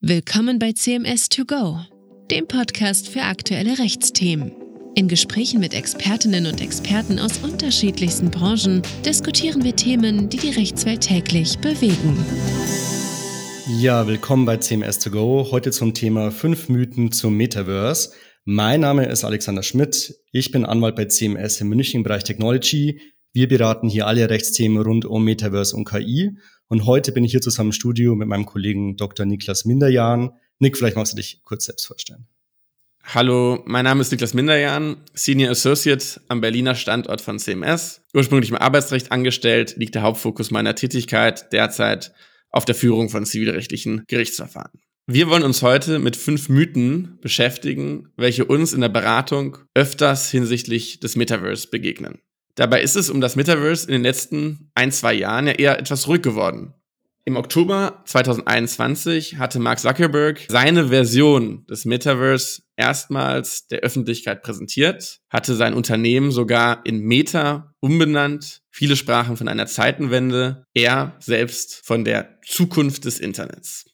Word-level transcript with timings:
Willkommen 0.00 0.60
bei 0.60 0.70
CMS 0.70 1.28
2 1.28 1.42
Go, 1.42 1.80
dem 2.30 2.46
Podcast 2.46 3.08
für 3.08 3.22
aktuelle 3.22 3.80
Rechtsthemen. 3.80 4.52
In 4.94 5.08
Gesprächen 5.08 5.58
mit 5.58 5.74
Expertinnen 5.74 6.46
und 6.46 6.60
Experten 6.60 7.18
aus 7.18 7.38
unterschiedlichsten 7.38 8.30
Branchen 8.30 8.82
diskutieren 9.04 9.64
wir 9.64 9.74
Themen, 9.74 10.28
die 10.28 10.36
die 10.36 10.50
Rechtswelt 10.50 11.00
täglich 11.00 11.58
bewegen. 11.58 12.16
Ja, 13.80 14.06
willkommen 14.06 14.44
bei 14.44 14.58
CMS 14.58 15.00
2 15.00 15.10
Go. 15.10 15.48
Heute 15.50 15.72
zum 15.72 15.94
Thema 15.94 16.30
5 16.30 16.68
Mythen 16.68 17.10
zum 17.10 17.36
Metaverse. 17.36 18.12
Mein 18.44 18.82
Name 18.82 19.04
ist 19.06 19.24
Alexander 19.24 19.64
Schmidt. 19.64 20.14
Ich 20.30 20.52
bin 20.52 20.64
Anwalt 20.64 20.94
bei 20.94 21.06
CMS 21.06 21.60
im 21.60 21.70
München 21.70 22.04
Bereich 22.04 22.22
Technology. 22.22 23.00
Wir 23.38 23.46
beraten 23.46 23.88
hier 23.88 24.08
alle 24.08 24.28
Rechtsthemen 24.28 24.82
rund 24.82 25.04
um 25.04 25.22
Metaverse 25.22 25.76
und 25.76 25.88
KI. 25.88 26.36
Und 26.66 26.86
heute 26.86 27.12
bin 27.12 27.22
ich 27.22 27.30
hier 27.30 27.40
zusammen 27.40 27.68
im 27.68 27.72
Studio 27.72 28.16
mit 28.16 28.26
meinem 28.26 28.46
Kollegen 28.46 28.96
Dr. 28.96 29.26
Niklas 29.26 29.64
Minderjahn. 29.64 30.32
Nick, 30.58 30.76
vielleicht 30.76 30.96
magst 30.96 31.12
du 31.12 31.16
dich 31.18 31.40
kurz 31.44 31.66
selbst 31.66 31.86
vorstellen. 31.86 32.26
Hallo, 33.04 33.62
mein 33.64 33.84
Name 33.84 34.00
ist 34.00 34.10
Niklas 34.10 34.34
Minderjahn, 34.34 34.96
Senior 35.14 35.52
Associate 35.52 36.20
am 36.26 36.40
Berliner 36.40 36.74
Standort 36.74 37.20
von 37.20 37.38
CMS. 37.38 38.00
Ursprünglich 38.12 38.50
im 38.50 38.56
Arbeitsrecht 38.56 39.12
angestellt, 39.12 39.76
liegt 39.76 39.94
der 39.94 40.02
Hauptfokus 40.02 40.50
meiner 40.50 40.74
Tätigkeit 40.74 41.52
derzeit 41.52 42.12
auf 42.50 42.64
der 42.64 42.74
Führung 42.74 43.08
von 43.08 43.24
zivilrechtlichen 43.24 44.02
Gerichtsverfahren. 44.08 44.80
Wir 45.06 45.28
wollen 45.30 45.44
uns 45.44 45.62
heute 45.62 46.00
mit 46.00 46.16
fünf 46.16 46.48
Mythen 46.48 47.20
beschäftigen, 47.20 48.08
welche 48.16 48.46
uns 48.46 48.72
in 48.72 48.80
der 48.80 48.88
Beratung 48.88 49.58
öfters 49.74 50.28
hinsichtlich 50.28 50.98
des 50.98 51.14
Metaverse 51.14 51.68
begegnen. 51.70 52.18
Dabei 52.58 52.82
ist 52.82 52.96
es 52.96 53.08
um 53.08 53.20
das 53.20 53.36
Metaverse 53.36 53.86
in 53.86 53.92
den 53.92 54.02
letzten 54.02 54.72
ein, 54.74 54.90
zwei 54.90 55.14
Jahren 55.14 55.46
ja 55.46 55.52
eher 55.52 55.78
etwas 55.78 56.08
ruhig 56.08 56.22
geworden. 56.22 56.74
Im 57.24 57.36
Oktober 57.36 58.02
2021 58.04 59.38
hatte 59.38 59.60
Mark 59.60 59.78
Zuckerberg 59.78 60.44
seine 60.48 60.88
Version 60.88 61.64
des 61.66 61.84
Metaverse 61.84 62.62
erstmals 62.74 63.68
der 63.68 63.80
Öffentlichkeit 63.80 64.42
präsentiert, 64.42 65.20
hatte 65.30 65.54
sein 65.54 65.72
Unternehmen 65.72 66.32
sogar 66.32 66.84
in 66.84 66.98
Meta 66.98 67.74
umbenannt. 67.78 68.62
Viele 68.72 68.96
sprachen 68.96 69.36
von 69.36 69.46
einer 69.46 69.68
Zeitenwende, 69.68 70.64
er 70.74 71.14
selbst 71.20 71.82
von 71.84 72.04
der 72.04 72.40
Zukunft 72.44 73.04
des 73.04 73.20
Internets. 73.20 73.84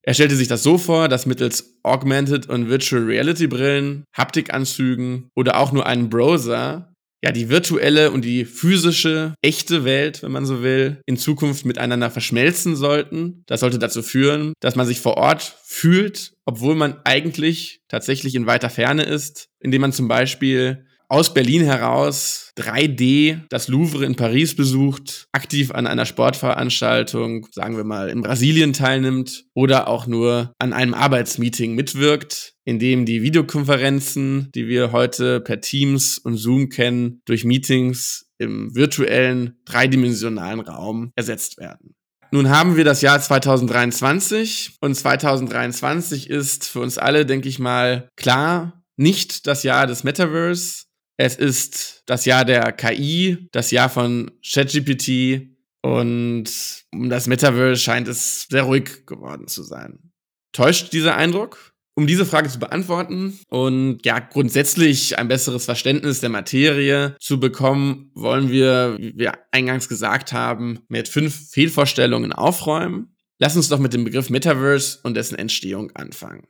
Er 0.00 0.14
stellte 0.14 0.36
sich 0.36 0.48
das 0.48 0.62
so 0.62 0.78
vor, 0.78 1.08
dass 1.08 1.26
mittels 1.26 1.76
Augmented 1.82 2.48
und 2.48 2.70
Virtual 2.70 3.02
Reality 3.02 3.46
Brillen, 3.46 4.04
Haptikanzügen 4.16 5.28
oder 5.34 5.58
auch 5.58 5.72
nur 5.72 5.84
einem 5.84 6.08
Browser 6.08 6.95
ja, 7.26 7.32
die 7.32 7.48
virtuelle 7.48 8.12
und 8.12 8.24
die 8.24 8.44
physische, 8.44 9.34
echte 9.42 9.84
Welt, 9.84 10.22
wenn 10.22 10.30
man 10.30 10.46
so 10.46 10.62
will, 10.62 11.00
in 11.06 11.16
Zukunft 11.16 11.64
miteinander 11.64 12.08
verschmelzen 12.08 12.76
sollten. 12.76 13.42
Das 13.46 13.58
sollte 13.58 13.80
dazu 13.80 14.00
führen, 14.00 14.52
dass 14.60 14.76
man 14.76 14.86
sich 14.86 15.00
vor 15.00 15.16
Ort 15.16 15.56
fühlt, 15.64 16.34
obwohl 16.44 16.76
man 16.76 17.00
eigentlich 17.02 17.80
tatsächlich 17.88 18.36
in 18.36 18.46
weiter 18.46 18.70
Ferne 18.70 19.02
ist, 19.02 19.48
indem 19.58 19.80
man 19.80 19.92
zum 19.92 20.06
Beispiel 20.06 20.85
aus 21.08 21.34
Berlin 21.34 21.62
heraus 21.62 22.52
3D 22.58 23.40
das 23.48 23.68
Louvre 23.68 24.04
in 24.04 24.16
Paris 24.16 24.56
besucht, 24.56 25.28
aktiv 25.32 25.70
an 25.70 25.86
einer 25.86 26.06
Sportveranstaltung, 26.06 27.46
sagen 27.52 27.76
wir 27.76 27.84
mal, 27.84 28.08
in 28.08 28.22
Brasilien 28.22 28.72
teilnimmt 28.72 29.44
oder 29.54 29.88
auch 29.88 30.06
nur 30.06 30.52
an 30.58 30.72
einem 30.72 30.94
Arbeitsmeeting 30.94 31.74
mitwirkt, 31.74 32.54
in 32.64 32.78
dem 32.78 33.04
die 33.04 33.22
Videokonferenzen, 33.22 34.50
die 34.54 34.68
wir 34.68 34.92
heute 34.92 35.40
per 35.40 35.60
Teams 35.60 36.18
und 36.18 36.36
Zoom 36.36 36.68
kennen, 36.68 37.20
durch 37.26 37.44
Meetings 37.44 38.26
im 38.38 38.74
virtuellen, 38.74 39.58
dreidimensionalen 39.64 40.60
Raum 40.60 41.12
ersetzt 41.14 41.58
werden. 41.58 41.94
Nun 42.32 42.48
haben 42.50 42.76
wir 42.76 42.84
das 42.84 43.02
Jahr 43.02 43.20
2023 43.20 44.78
und 44.80 44.94
2023 44.94 46.28
ist 46.28 46.64
für 46.64 46.80
uns 46.80 46.98
alle, 46.98 47.24
denke 47.24 47.48
ich 47.48 47.58
mal, 47.58 48.08
klar, 48.16 48.82
nicht 48.96 49.46
das 49.46 49.62
Jahr 49.62 49.86
des 49.86 50.04
Metaverse, 50.04 50.85
es 51.16 51.36
ist 51.36 52.02
das 52.06 52.24
Jahr 52.24 52.44
der 52.44 52.72
KI, 52.72 53.48
das 53.52 53.70
Jahr 53.70 53.88
von 53.88 54.30
ChatGPT 54.44 55.56
und 55.82 56.44
um 56.92 57.08
das 57.08 57.26
Metaverse 57.26 57.80
scheint 57.80 58.08
es 58.08 58.46
sehr 58.50 58.64
ruhig 58.64 59.06
geworden 59.06 59.46
zu 59.46 59.62
sein. 59.62 60.12
Täuscht 60.52 60.92
dieser 60.92 61.16
Eindruck? 61.16 61.72
Um 61.98 62.06
diese 62.06 62.26
Frage 62.26 62.50
zu 62.50 62.58
beantworten 62.58 63.38
und 63.48 64.04
ja, 64.04 64.18
grundsätzlich 64.18 65.18
ein 65.18 65.28
besseres 65.28 65.64
Verständnis 65.64 66.20
der 66.20 66.28
Materie 66.28 67.16
zu 67.18 67.40
bekommen, 67.40 68.10
wollen 68.14 68.50
wir, 68.50 68.96
wie 68.98 69.16
wir 69.16 69.32
eingangs 69.50 69.88
gesagt 69.88 70.34
haben, 70.34 70.80
mit 70.88 71.08
fünf 71.08 71.50
Fehlvorstellungen 71.52 72.34
aufräumen. 72.34 73.16
Lass 73.38 73.56
uns 73.56 73.70
doch 73.70 73.78
mit 73.78 73.94
dem 73.94 74.04
Begriff 74.04 74.28
Metaverse 74.28 74.98
und 75.04 75.14
dessen 75.14 75.38
Entstehung 75.38 75.90
anfangen. 75.92 76.46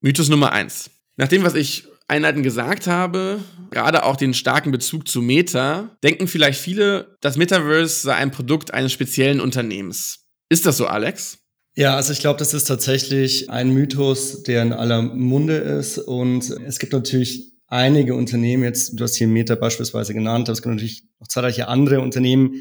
Mythos 0.00 0.28
Nummer 0.28 0.52
eins. 0.52 0.90
Nach 1.16 1.26
dem, 1.26 1.42
was 1.42 1.54
ich 1.54 1.88
einleitend 2.08 2.42
gesagt 2.42 2.86
habe, 2.86 3.40
gerade 3.70 4.04
auch 4.04 4.16
den 4.16 4.34
starken 4.34 4.72
Bezug 4.72 5.06
zu 5.06 5.22
Meta, 5.22 5.96
denken 6.02 6.26
vielleicht 6.26 6.60
viele, 6.60 7.16
das 7.20 7.36
Metaverse 7.36 8.00
sei 8.00 8.14
ein 8.14 8.30
Produkt 8.30 8.72
eines 8.72 8.92
speziellen 8.92 9.40
Unternehmens. 9.40 10.26
Ist 10.48 10.66
das 10.66 10.78
so, 10.78 10.86
Alex? 10.86 11.38
Ja, 11.76 11.94
also 11.94 12.12
ich 12.12 12.18
glaube, 12.18 12.38
das 12.38 12.54
ist 12.54 12.64
tatsächlich 12.64 13.50
ein 13.50 13.70
Mythos, 13.70 14.42
der 14.42 14.62
in 14.62 14.72
aller 14.72 15.00
Munde 15.02 15.56
ist. 15.56 15.98
Und 15.98 16.50
es 16.66 16.78
gibt 16.78 16.92
natürlich 16.92 17.52
einige 17.68 18.14
Unternehmen, 18.14 18.64
jetzt, 18.64 18.98
du 18.98 19.04
hast 19.04 19.14
hier 19.14 19.28
Meta 19.28 19.54
beispielsweise 19.54 20.14
genannt, 20.14 20.48
aber 20.48 20.54
es 20.54 20.62
gibt 20.62 20.74
natürlich 20.74 21.04
noch 21.20 21.28
zahlreiche 21.28 21.68
andere 21.68 22.00
Unternehmen, 22.00 22.54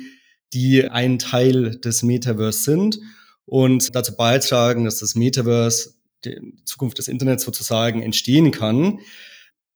die 0.53 0.87
ein 0.87 1.17
Teil 1.17 1.77
des 1.77 2.03
Metaverse 2.03 2.61
sind 2.61 2.99
und 3.45 3.95
dazu 3.95 4.15
beitragen, 4.15 4.85
dass 4.85 4.99
das 4.99 5.15
Metaverse, 5.15 5.95
die 6.25 6.39
Zukunft 6.65 6.97
des 6.97 7.07
Internets 7.07 7.43
sozusagen 7.43 8.01
entstehen 8.01 8.51
kann. 8.51 8.99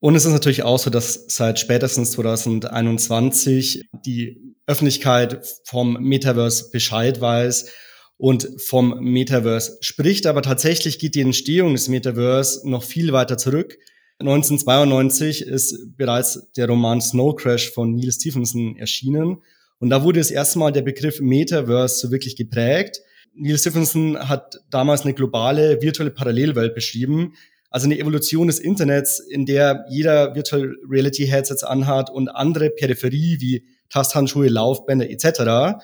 Und 0.02 0.16
es 0.16 0.26
ist 0.26 0.32
natürlich 0.32 0.64
auch 0.64 0.80
so, 0.80 0.90
dass 0.90 1.26
seit 1.28 1.60
spätestens 1.60 2.12
2021 2.14 3.84
die 4.04 4.56
Öffentlichkeit 4.66 5.46
vom 5.64 5.94
Metaverse 6.02 6.72
Bescheid 6.72 7.22
weiß 7.22 7.70
und 8.18 8.50
vom 8.58 9.00
Metaverse 9.00 9.78
spricht. 9.82 10.26
Aber 10.26 10.42
tatsächlich 10.42 10.98
geht 10.98 11.14
die 11.14 11.22
Entstehung 11.22 11.74
des 11.74 11.88
Metaverse 11.88 12.68
noch 12.68 12.82
viel 12.82 13.14
weiter 13.14 13.38
zurück. 13.38 13.78
1992 14.18 15.44
ist 15.44 15.96
bereits 15.98 16.52
der 16.58 16.68
Roman 16.68 17.00
Snow 17.00 17.36
Crash 17.36 17.72
von 17.72 17.94
Neil 17.94 18.12
Stephenson 18.12 18.78
erschienen. 18.78 19.44
Und 19.78 19.92
da 19.92 20.04
wurde 20.04 20.20
das 20.20 20.32
erste 20.32 20.58
Mal 20.58 20.72
der 20.72 20.82
Begriff 20.82 21.22
Metaverse 21.22 22.00
so 22.00 22.12
wirklich 22.12 22.36
geprägt. 22.36 23.02
Neil 23.36 23.60
Stephenson 23.60 24.18
hat 24.18 24.60
damals 24.72 25.04
eine 25.04 25.14
globale 25.14 25.80
virtuelle 25.80 26.12
Parallelwelt 26.12 26.74
beschrieben, 26.74 27.34
also 27.72 27.86
eine 27.86 27.98
Evolution 27.98 28.48
des 28.48 28.60
Internets, 28.60 29.20
in 29.20 29.46
der 29.46 29.86
jeder 29.90 30.36
Virtual 30.36 30.76
Reality 30.88 31.26
Headsets 31.26 31.64
anhat 31.64 32.10
und 32.10 32.28
andere 32.28 32.70
Peripherie 32.70 33.38
wie 33.40 33.66
Tasthandschuhe, 33.90 34.50
Laufbänder 34.50 35.10
etc. 35.10 35.82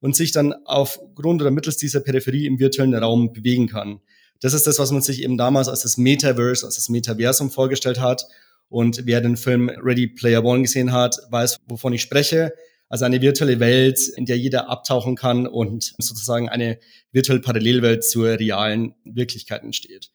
und 0.00 0.14
sich 0.14 0.32
dann 0.32 0.52
aufgrund 0.66 1.40
oder 1.40 1.50
mittels 1.50 1.78
dieser 1.78 2.00
Peripherie 2.00 2.46
im 2.46 2.60
virtuellen 2.60 2.94
Raum 2.94 3.32
bewegen 3.32 3.68
kann. 3.68 4.00
Das 4.40 4.52
ist 4.52 4.66
das, 4.66 4.78
was 4.78 4.90
man 4.90 5.00
sich 5.00 5.22
eben 5.22 5.38
damals 5.38 5.68
als 5.68 5.80
das 5.80 5.96
Metaverse, 5.96 6.64
als 6.64 6.76
das 6.76 6.90
Metaversum 6.90 7.50
vorgestellt 7.50 8.00
hat. 8.00 8.26
Und 8.68 9.06
wer 9.06 9.22
den 9.22 9.36
Film 9.36 9.70
Ready 9.70 10.08
Player 10.08 10.44
One 10.44 10.62
gesehen 10.62 10.92
hat, 10.92 11.16
weiß, 11.30 11.56
wovon 11.66 11.94
ich 11.94 12.02
spreche. 12.02 12.52
Also 12.88 13.06
eine 13.06 13.22
virtuelle 13.22 13.60
Welt, 13.60 14.00
in 14.16 14.26
der 14.26 14.36
jeder 14.36 14.68
abtauchen 14.68 15.16
kann 15.16 15.46
und 15.46 15.94
sozusagen 15.98 16.48
eine 16.48 16.78
virtuelle 17.12 17.40
Parallelwelt 17.40 18.04
zur 18.04 18.38
realen 18.38 18.94
Wirklichkeit 19.04 19.62
entsteht. 19.62 20.10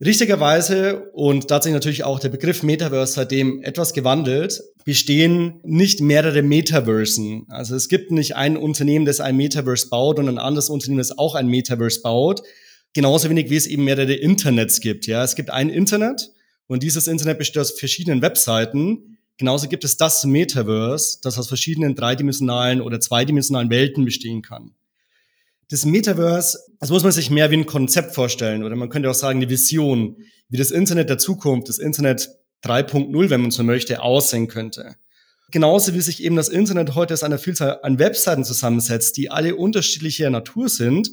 Richtigerweise, 0.00 1.10
und 1.12 1.50
da 1.50 1.56
hat 1.56 1.64
sich 1.64 1.72
natürlich 1.72 2.04
auch 2.04 2.20
der 2.20 2.28
Begriff 2.28 2.62
Metaverse 2.62 3.14
seitdem 3.14 3.62
etwas 3.62 3.94
gewandelt, 3.94 4.62
bestehen 4.84 5.60
nicht 5.64 6.00
mehrere 6.00 6.42
Metaversen. 6.42 7.46
Also 7.48 7.74
es 7.74 7.88
gibt 7.88 8.12
nicht 8.12 8.36
ein 8.36 8.56
Unternehmen, 8.56 9.06
das 9.06 9.18
ein 9.18 9.36
Metaverse 9.36 9.88
baut 9.88 10.20
und 10.20 10.28
ein 10.28 10.38
anderes 10.38 10.70
Unternehmen, 10.70 10.98
das 10.98 11.18
auch 11.18 11.34
ein 11.34 11.48
Metaverse 11.48 12.00
baut. 12.00 12.42
Genauso 12.92 13.28
wenig 13.28 13.50
wie 13.50 13.56
es 13.56 13.66
eben 13.66 13.84
mehrere 13.84 14.14
Internets 14.14 14.78
gibt. 14.80 15.08
Ja, 15.08 15.24
es 15.24 15.34
gibt 15.34 15.50
ein 15.50 15.68
Internet 15.68 16.30
und 16.68 16.84
dieses 16.84 17.08
Internet 17.08 17.38
besteht 17.38 17.60
aus 17.60 17.72
verschiedenen 17.72 18.22
Webseiten. 18.22 19.18
Genauso 19.36 19.66
gibt 19.66 19.82
es 19.82 19.96
das 19.96 20.24
Metaverse, 20.24 21.18
das 21.22 21.38
aus 21.38 21.48
verschiedenen 21.48 21.96
dreidimensionalen 21.96 22.82
oder 22.82 23.00
zweidimensionalen 23.00 23.70
Welten 23.70 24.04
bestehen 24.04 24.42
kann 24.42 24.74
das 25.70 25.84
Metaverse, 25.84 26.58
das 26.80 26.90
muss 26.90 27.02
man 27.02 27.12
sich 27.12 27.30
mehr 27.30 27.50
wie 27.50 27.56
ein 27.56 27.66
Konzept 27.66 28.14
vorstellen 28.14 28.64
oder 28.64 28.76
man 28.76 28.88
könnte 28.88 29.10
auch 29.10 29.14
sagen 29.14 29.38
eine 29.38 29.50
Vision, 29.50 30.16
wie 30.48 30.56
das 30.56 30.70
Internet 30.70 31.10
der 31.10 31.18
Zukunft, 31.18 31.68
das 31.68 31.78
Internet 31.78 32.30
3.0, 32.64 33.30
wenn 33.30 33.42
man 33.42 33.50
so 33.50 33.62
möchte, 33.62 34.02
aussehen 34.02 34.48
könnte. 34.48 34.96
Genauso 35.50 35.94
wie 35.94 36.00
sich 36.00 36.22
eben 36.22 36.36
das 36.36 36.48
Internet 36.48 36.94
heute 36.94 37.14
aus 37.14 37.22
einer 37.22 37.38
Vielzahl 37.38 37.80
an 37.82 37.98
Webseiten 37.98 38.44
zusammensetzt, 38.44 39.16
die 39.16 39.30
alle 39.30 39.56
unterschiedlicher 39.56 40.30
Natur 40.30 40.68
sind, 40.68 41.10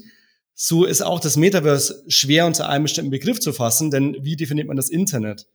so 0.54 0.86
ist 0.86 1.02
auch 1.02 1.20
das 1.20 1.36
Metaverse 1.36 2.04
schwer 2.08 2.46
unter 2.46 2.70
einem 2.70 2.84
bestimmten 2.84 3.12
Begriff 3.12 3.40
zu 3.40 3.52
fassen, 3.52 3.92
denn 3.92 4.18
wie 4.22 4.38
definiert 4.38 4.68
man 4.68 4.78
das 4.78 4.90
Internet? 4.90 5.48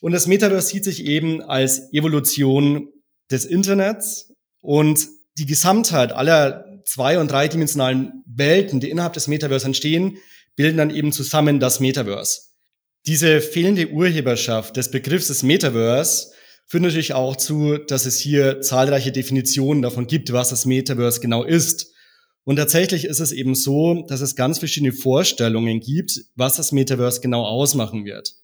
Und 0.00 0.12
das 0.12 0.26
Metaverse 0.26 0.68
sieht 0.68 0.84
sich 0.84 1.04
eben 1.04 1.42
als 1.42 1.92
Evolution 1.92 2.88
des 3.30 3.44
Internets 3.44 4.32
und 4.60 5.08
die 5.38 5.46
Gesamtheit 5.46 6.12
aller 6.12 6.65
zwei- 6.86 7.18
und 7.18 7.30
dreidimensionalen 7.30 8.24
Welten, 8.26 8.80
die 8.80 8.90
innerhalb 8.90 9.12
des 9.12 9.28
Metaverse 9.28 9.66
entstehen, 9.66 10.18
bilden 10.54 10.78
dann 10.78 10.94
eben 10.94 11.12
zusammen 11.12 11.60
das 11.60 11.80
Metaverse. 11.80 12.40
Diese 13.06 13.40
fehlende 13.40 13.90
Urheberschaft 13.90 14.76
des 14.76 14.90
Begriffs 14.90 15.28
des 15.28 15.42
Metaverse 15.42 16.28
führt 16.66 16.82
natürlich 16.82 17.12
auch 17.12 17.36
zu, 17.36 17.76
dass 17.76 18.06
es 18.06 18.18
hier 18.18 18.60
zahlreiche 18.60 19.12
Definitionen 19.12 19.82
davon 19.82 20.06
gibt, 20.06 20.32
was 20.32 20.48
das 20.48 20.64
Metaverse 20.64 21.20
genau 21.20 21.44
ist. 21.44 21.92
Und 22.44 22.56
tatsächlich 22.56 23.04
ist 23.04 23.20
es 23.20 23.32
eben 23.32 23.54
so, 23.54 24.04
dass 24.08 24.20
es 24.20 24.34
ganz 24.34 24.58
verschiedene 24.58 24.92
Vorstellungen 24.92 25.80
gibt, 25.80 26.20
was 26.34 26.56
das 26.56 26.72
Metaverse 26.72 27.20
genau 27.20 27.44
ausmachen 27.44 28.04
wird. 28.04 28.34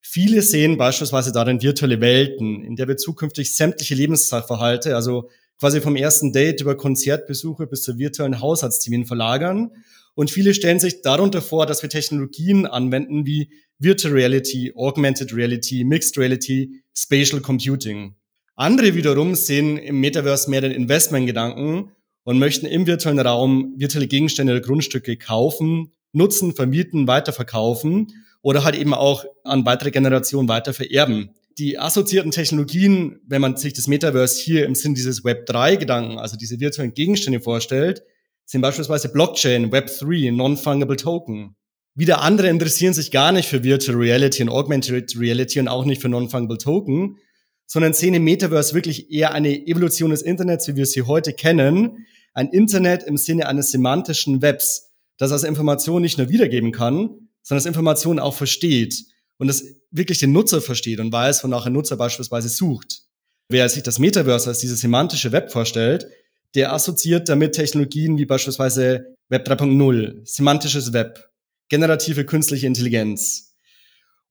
Viele 0.00 0.42
sehen 0.42 0.78
beispielsweise 0.78 1.32
darin 1.32 1.60
virtuelle 1.60 2.00
Welten, 2.00 2.62
in 2.62 2.76
der 2.76 2.88
wir 2.88 2.96
zukünftig 2.96 3.54
sämtliche 3.54 3.94
Lebenssachverhalte, 3.94 4.94
also 4.94 5.28
quasi 5.58 5.80
vom 5.80 5.96
ersten 5.96 6.32
Date 6.32 6.60
über 6.60 6.76
Konzertbesuche 6.76 7.66
bis 7.66 7.82
zur 7.82 7.98
virtuellen 7.98 8.40
Haushaltstermin 8.40 9.06
verlagern. 9.06 9.70
Und 10.14 10.30
viele 10.30 10.54
stellen 10.54 10.80
sich 10.80 11.02
darunter 11.02 11.42
vor, 11.42 11.66
dass 11.66 11.82
wir 11.82 11.88
Technologien 11.88 12.66
anwenden 12.66 13.26
wie 13.26 13.50
Virtual 13.78 14.12
Reality, 14.12 14.72
Augmented 14.74 15.34
Reality, 15.34 15.84
Mixed 15.84 16.18
Reality, 16.18 16.82
Spatial 16.96 17.40
Computing. 17.40 18.14
Andere 18.56 18.94
wiederum 18.94 19.36
sehen 19.36 19.76
im 19.76 20.00
Metaverse 20.00 20.50
mehr 20.50 20.60
den 20.60 20.72
Investmentgedanken 20.72 21.92
und 22.24 22.38
möchten 22.38 22.66
im 22.66 22.86
virtuellen 22.86 23.20
Raum 23.20 23.74
virtuelle 23.76 24.08
Gegenstände 24.08 24.52
oder 24.52 24.60
Grundstücke 24.60 25.16
kaufen, 25.16 25.92
nutzen, 26.12 26.54
vermieten, 26.54 27.06
weiterverkaufen 27.06 28.08
oder 28.42 28.64
halt 28.64 28.74
eben 28.74 28.94
auch 28.94 29.24
an 29.44 29.64
weitere 29.64 29.92
Generationen 29.92 30.48
weiter 30.48 30.72
vererben. 30.72 31.30
Die 31.58 31.76
assoziierten 31.76 32.30
Technologien, 32.30 33.20
wenn 33.26 33.40
man 33.40 33.56
sich 33.56 33.72
das 33.72 33.88
Metaverse 33.88 34.40
hier 34.40 34.64
im 34.64 34.76
Sinn 34.76 34.94
dieses 34.94 35.24
Web3-Gedanken, 35.24 36.16
also 36.18 36.36
diese 36.36 36.60
virtuellen 36.60 36.94
Gegenstände 36.94 37.40
vorstellt, 37.40 38.04
sind 38.44 38.60
beispielsweise 38.60 39.08
Blockchain, 39.08 39.72
Web3, 39.72 40.30
Non-Fungible 40.30 40.96
Token. 40.96 41.56
Wieder 41.96 42.20
andere 42.22 42.48
interessieren 42.48 42.94
sich 42.94 43.10
gar 43.10 43.32
nicht 43.32 43.48
für 43.48 43.64
Virtual 43.64 43.98
Reality 43.98 44.44
und 44.44 44.50
Augmented 44.50 45.18
Reality 45.18 45.58
und 45.58 45.66
auch 45.66 45.84
nicht 45.84 46.00
für 46.00 46.08
Non-Fungible 46.08 46.58
Token, 46.58 47.18
sondern 47.66 47.92
sehen 47.92 48.14
im 48.14 48.22
Metaverse 48.22 48.72
wirklich 48.74 49.10
eher 49.10 49.34
eine 49.34 49.66
Evolution 49.66 50.10
des 50.10 50.22
Internets, 50.22 50.68
wie 50.68 50.76
wir 50.76 50.86
sie 50.86 51.02
heute 51.02 51.32
kennen. 51.32 52.06
Ein 52.34 52.50
Internet 52.50 53.02
im 53.02 53.16
Sinne 53.16 53.48
eines 53.48 53.72
semantischen 53.72 54.42
Webs, 54.42 54.92
das 55.16 55.32
als 55.32 55.42
Information 55.42 56.02
nicht 56.02 56.18
nur 56.18 56.28
wiedergeben 56.28 56.70
kann, 56.70 57.30
sondern 57.42 57.64
das 57.64 57.66
Information 57.66 58.20
auch 58.20 58.34
versteht 58.34 58.94
und 59.38 59.46
das 59.46 59.64
wirklich 59.90 60.18
den 60.18 60.32
Nutzer 60.32 60.60
versteht 60.60 61.00
und 61.00 61.12
weiß, 61.12 61.42
wonach 61.44 61.66
ein 61.66 61.72
Nutzer 61.72 61.96
beispielsweise 61.96 62.48
sucht. 62.48 63.02
Wer 63.48 63.68
sich 63.68 63.82
das 63.82 63.98
Metaverse 63.98 64.48
als 64.50 64.58
dieses 64.58 64.80
semantische 64.80 65.32
Web 65.32 65.50
vorstellt, 65.50 66.06
der 66.54 66.72
assoziiert 66.72 67.28
damit 67.28 67.54
Technologien 67.54 68.18
wie 68.18 68.26
beispielsweise 68.26 69.16
Web 69.28 69.48
3.0, 69.48 70.20
semantisches 70.24 70.92
Web, 70.92 71.30
generative 71.68 72.24
künstliche 72.24 72.66
Intelligenz. 72.66 73.54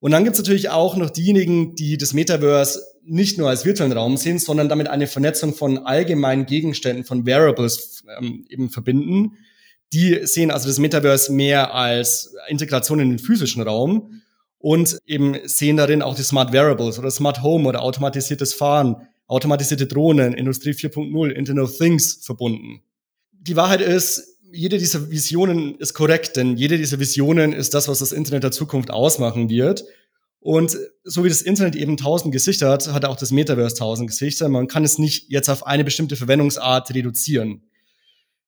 Und 0.00 0.12
dann 0.12 0.22
gibt 0.24 0.34
es 0.34 0.40
natürlich 0.40 0.68
auch 0.70 0.96
noch 0.96 1.10
diejenigen, 1.10 1.74
die 1.74 1.96
das 1.96 2.12
Metaverse 2.12 2.80
nicht 3.04 3.38
nur 3.38 3.48
als 3.48 3.64
virtuellen 3.64 3.92
Raum 3.92 4.16
sehen, 4.16 4.38
sondern 4.38 4.68
damit 4.68 4.88
eine 4.88 5.06
Vernetzung 5.06 5.54
von 5.54 5.78
allgemeinen 5.78 6.46
Gegenständen, 6.46 7.04
von 7.04 7.26
Variables 7.26 8.04
ähm, 8.18 8.44
eben 8.48 8.70
verbinden. 8.70 9.38
Die 9.92 10.20
sehen 10.24 10.50
also 10.50 10.68
das 10.68 10.78
Metaverse 10.78 11.32
mehr 11.32 11.74
als 11.74 12.34
Integration 12.48 13.00
in 13.00 13.08
den 13.08 13.18
physischen 13.18 13.62
Raum 13.62 14.22
und 14.58 14.98
eben 15.06 15.36
sehen 15.44 15.76
darin 15.76 16.02
auch 16.02 16.16
die 16.16 16.22
Smart 16.22 16.52
Variables 16.52 16.98
oder 16.98 17.10
Smart 17.10 17.42
Home 17.42 17.68
oder 17.68 17.82
automatisiertes 17.82 18.54
Fahren, 18.54 19.08
automatisierte 19.26 19.86
Drohnen, 19.86 20.32
Industrie 20.32 20.70
4.0, 20.70 21.30
Internet 21.30 21.64
of 21.64 21.76
Things 21.76 22.20
verbunden. 22.22 22.82
Die 23.32 23.56
Wahrheit 23.56 23.80
ist, 23.80 24.38
jede 24.50 24.78
dieser 24.78 25.10
Visionen 25.10 25.76
ist 25.76 25.94
korrekt, 25.94 26.36
denn 26.36 26.56
jede 26.56 26.78
dieser 26.78 26.98
Visionen 26.98 27.52
ist 27.52 27.74
das, 27.74 27.86
was 27.88 27.98
das 28.00 28.12
Internet 28.12 28.44
der 28.44 28.50
Zukunft 28.50 28.90
ausmachen 28.90 29.48
wird. 29.48 29.84
Und 30.40 30.76
so 31.04 31.24
wie 31.24 31.28
das 31.28 31.42
Internet 31.42 31.76
eben 31.76 31.96
tausend 31.96 32.32
Gesichter 32.32 32.70
hat, 32.70 32.92
hat 32.92 33.04
auch 33.04 33.16
das 33.16 33.30
Metaverse 33.30 33.76
tausend 33.76 34.08
Gesichter. 34.08 34.48
Man 34.48 34.68
kann 34.68 34.84
es 34.84 34.98
nicht 34.98 35.30
jetzt 35.30 35.48
auf 35.50 35.66
eine 35.66 35.84
bestimmte 35.84 36.16
Verwendungsart 36.16 36.94
reduzieren. 36.94 37.62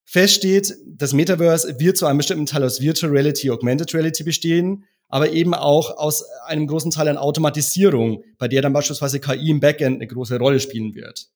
Fest 0.04 0.34
steht, 0.34 0.74
das 0.86 1.12
Metaverse 1.12 1.78
wird 1.78 1.96
zu 1.96 2.06
einem 2.06 2.18
bestimmten 2.18 2.46
Teil 2.46 2.64
aus 2.64 2.80
Virtual 2.80 3.12
Reality, 3.12 3.50
Augmented 3.50 3.92
Reality 3.94 4.24
bestehen, 4.24 4.84
aber 5.10 5.32
eben 5.32 5.54
auch 5.54 5.96
aus 5.98 6.24
einem 6.46 6.66
großen 6.66 6.90
Teil 6.90 7.08
an 7.08 7.18
Automatisierung, 7.18 8.24
bei 8.38 8.48
der 8.48 8.62
dann 8.62 8.72
beispielsweise 8.72 9.20
KI 9.20 9.50
im 9.50 9.60
Backend 9.60 9.96
eine 9.96 10.06
große 10.06 10.38
Rolle 10.38 10.60
spielen 10.60 10.94
wird. 10.94 11.28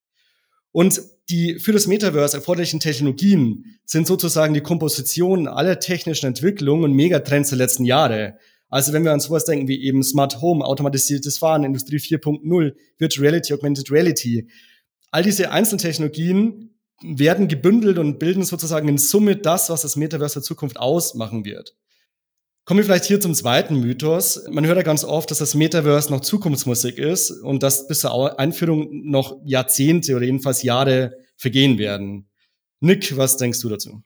Und 0.73 1.03
die 1.29 1.59
für 1.59 1.73
das 1.73 1.87
Metaverse 1.87 2.37
erforderlichen 2.37 2.81
Technologien 2.81 3.79
sind 3.85 4.07
sozusagen 4.07 4.55
die 4.55 4.61
Komposition 4.61 5.47
aller 5.47 5.79
technischen 5.79 6.27
Entwicklungen 6.27 6.85
und 6.85 6.93
Megatrends 6.95 7.51
der 7.51 7.59
letzten 7.59 7.85
Jahre. 7.85 8.39
Also 8.69 8.93
wenn 8.93 9.05
wir 9.05 9.13
an 9.13 9.21
sowas 9.21 9.45
denken 9.45 9.69
wie 9.69 9.85
eben 9.85 10.03
Smart 10.03 10.41
Home, 10.41 10.65
automatisiertes 10.65 11.39
Fahren, 11.39 11.65
Industrie 11.65 11.99
4.0, 11.99 12.75
Virtual 12.99 13.27
Reality, 13.27 13.55
Augmented 13.55 13.91
Reality, 13.91 14.49
all 15.13 15.23
diese 15.23 15.53
Einzeltechnologien 15.53 16.75
werden 17.03 17.49
gebündelt 17.49 17.99
und 17.99 18.19
bilden 18.19 18.43
sozusagen 18.43 18.89
in 18.89 18.99
Summe 18.99 19.37
das, 19.37 19.71
was 19.71 19.83
das 19.83 19.95
Metaverse 19.97 20.35
der 20.35 20.43
Zukunft 20.43 20.79
ausmachen 20.79 21.45
wird. 21.45 21.77
Kommen 22.67 22.79
wir 22.79 22.85
vielleicht 22.85 23.05
hier 23.05 23.21
zum 23.21 23.35
zweiten 23.35 23.79
Mythos. 23.81 24.43
Man 24.51 24.65
hört 24.65 24.79
ja 24.79 24.83
ganz 24.83 25.05
oft, 25.05 25.31
dass 25.31 25.37
das 25.37 25.55
Metaverse 25.55 26.11
noch 26.11 26.21
Zukunftsmusik 26.21 26.97
ist 26.97 27.31
und 27.31 27.63
dass 27.63 27.87
bis 27.87 28.01
zur 28.01 28.39
Einführung 28.41 28.89
noch 29.11 29.37
Jahrzehnte 29.45 30.17
oder 30.17 30.25
jedenfalls 30.25 30.63
Jahre 30.63 31.13
vergehen 31.37 31.77
werden. 31.77 32.31
Nick, 32.81 33.19
was 33.19 33.37
denkst 33.37 33.61
du 33.61 33.69
dazu? 33.69 34.03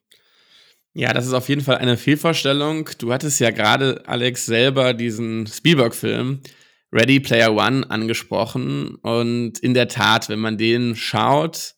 Ja, 0.92 1.12
das 1.12 1.24
ist 1.26 1.34
auf 1.34 1.48
jeden 1.48 1.60
Fall 1.60 1.78
eine 1.78 1.96
Fehlvorstellung. 1.96 2.90
Du 2.98 3.12
hattest 3.12 3.38
ja 3.38 3.50
gerade, 3.52 4.02
Alex, 4.06 4.46
selber 4.46 4.92
diesen 4.92 5.46
Spielberg-Film 5.46 6.40
Ready 6.92 7.20
Player 7.20 7.54
One 7.54 7.88
angesprochen. 7.88 8.96
Und 8.96 9.60
in 9.60 9.74
der 9.74 9.86
Tat, 9.86 10.28
wenn 10.28 10.40
man 10.40 10.58
den 10.58 10.96
schaut, 10.96 11.74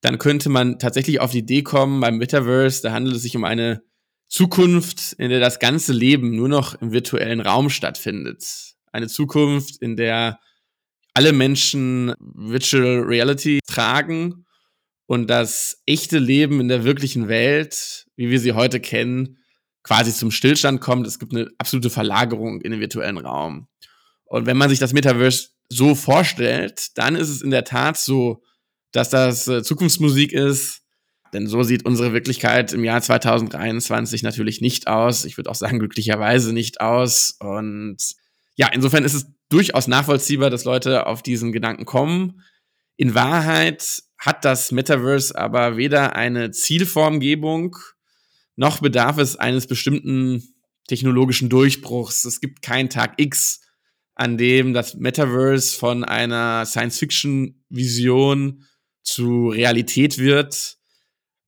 dann 0.00 0.18
könnte 0.18 0.48
man 0.48 0.80
tatsächlich 0.80 1.20
auf 1.20 1.30
die 1.30 1.38
Idee 1.38 1.62
kommen, 1.62 2.00
beim 2.00 2.16
Metaverse, 2.16 2.82
da 2.82 2.90
handelt 2.90 3.14
es 3.14 3.22
sich 3.22 3.36
um 3.36 3.44
eine 3.44 3.82
Zukunft, 4.30 5.12
in 5.14 5.28
der 5.28 5.40
das 5.40 5.58
ganze 5.58 5.92
Leben 5.92 6.36
nur 6.36 6.48
noch 6.48 6.80
im 6.80 6.92
virtuellen 6.92 7.40
Raum 7.40 7.68
stattfindet. 7.68 8.76
Eine 8.92 9.08
Zukunft, 9.08 9.82
in 9.82 9.96
der 9.96 10.38
alle 11.14 11.32
Menschen 11.32 12.14
Virtual 12.20 13.00
Reality 13.00 13.58
tragen 13.66 14.46
und 15.06 15.28
das 15.28 15.82
echte 15.84 16.18
Leben 16.18 16.60
in 16.60 16.68
der 16.68 16.84
wirklichen 16.84 17.28
Welt, 17.28 18.06
wie 18.14 18.30
wir 18.30 18.38
sie 18.38 18.52
heute 18.52 18.78
kennen, 18.78 19.38
quasi 19.82 20.14
zum 20.14 20.30
Stillstand 20.30 20.80
kommt. 20.80 21.08
Es 21.08 21.18
gibt 21.18 21.34
eine 21.34 21.50
absolute 21.58 21.90
Verlagerung 21.90 22.60
in 22.60 22.70
den 22.70 22.80
virtuellen 22.80 23.18
Raum. 23.18 23.66
Und 24.26 24.46
wenn 24.46 24.56
man 24.56 24.70
sich 24.70 24.78
das 24.78 24.92
Metaverse 24.92 25.48
so 25.68 25.96
vorstellt, 25.96 26.96
dann 26.96 27.16
ist 27.16 27.30
es 27.30 27.42
in 27.42 27.50
der 27.50 27.64
Tat 27.64 27.98
so, 27.98 28.44
dass 28.92 29.10
das 29.10 29.48
äh, 29.48 29.64
Zukunftsmusik 29.64 30.32
ist, 30.32 30.79
denn 31.32 31.46
so 31.46 31.62
sieht 31.62 31.84
unsere 31.84 32.12
Wirklichkeit 32.12 32.72
im 32.72 32.84
Jahr 32.84 33.00
2023 33.00 34.22
natürlich 34.22 34.60
nicht 34.60 34.88
aus. 34.88 35.24
Ich 35.24 35.36
würde 35.36 35.50
auch 35.50 35.54
sagen, 35.54 35.78
glücklicherweise 35.78 36.52
nicht 36.52 36.80
aus. 36.80 37.36
Und 37.38 37.98
ja, 38.56 38.68
insofern 38.68 39.04
ist 39.04 39.14
es 39.14 39.26
durchaus 39.48 39.88
nachvollziehbar, 39.88 40.50
dass 40.50 40.64
Leute 40.64 41.06
auf 41.06 41.22
diesen 41.22 41.52
Gedanken 41.52 41.84
kommen. 41.84 42.42
In 42.96 43.14
Wahrheit 43.14 44.02
hat 44.18 44.44
das 44.44 44.72
Metaverse 44.72 45.36
aber 45.36 45.76
weder 45.76 46.16
eine 46.16 46.50
Zielformgebung, 46.50 47.76
noch 48.56 48.80
bedarf 48.80 49.18
es 49.18 49.36
eines 49.36 49.66
bestimmten 49.66 50.54
technologischen 50.86 51.48
Durchbruchs. 51.48 52.24
Es 52.24 52.40
gibt 52.40 52.60
keinen 52.60 52.90
Tag 52.90 53.14
X, 53.16 53.60
an 54.14 54.36
dem 54.36 54.74
das 54.74 54.96
Metaverse 54.96 55.78
von 55.78 56.04
einer 56.04 56.66
Science-Fiction-Vision 56.66 58.66
zu 59.02 59.48
Realität 59.48 60.18
wird 60.18 60.79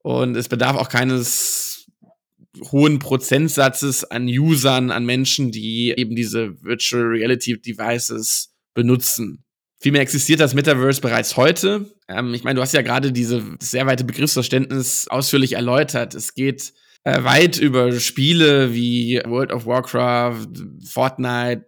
und 0.03 0.37
es 0.37 0.49
bedarf 0.49 0.77
auch 0.77 0.89
keines 0.89 1.87
hohen 2.71 2.99
Prozentsatzes 2.99 4.05
an 4.05 4.27
Usern, 4.27 4.91
an 4.91 5.07
Menschen, 5.07 5.51
die 5.53 5.95
eben 5.97 6.15
diese 6.15 6.63
Virtual 6.63 7.05
Reality 7.05 7.61
Devices 7.61 8.53
benutzen. 8.75 9.45
Vielmehr 9.81 10.03
existiert 10.03 10.39
das 10.39 10.55
Metaverse 10.55 11.01
bereits 11.01 11.37
heute. 11.37 11.87
Ähm, 12.09 12.35
ich 12.35 12.45
meine, 12.45 12.57
du 12.57 12.63
hast 12.63 12.73
ja 12.73 12.83
gerade 12.83 13.11
diese 13.11 13.43
sehr 13.61 13.87
weite 13.87 14.05
Begriffsverständnis 14.05 15.09
ausführlich 15.09 15.55
erläutert. 15.55 16.15
Es 16.15 16.35
geht 16.35 16.73
äh, 17.05 17.25
weit 17.25 17.59
über 17.59 17.93
Spiele 17.99 18.75
wie 18.75 19.21
World 19.27 19.51
of 19.51 19.67
Warcraft, 19.67 20.47
Fortnite, 20.87 21.67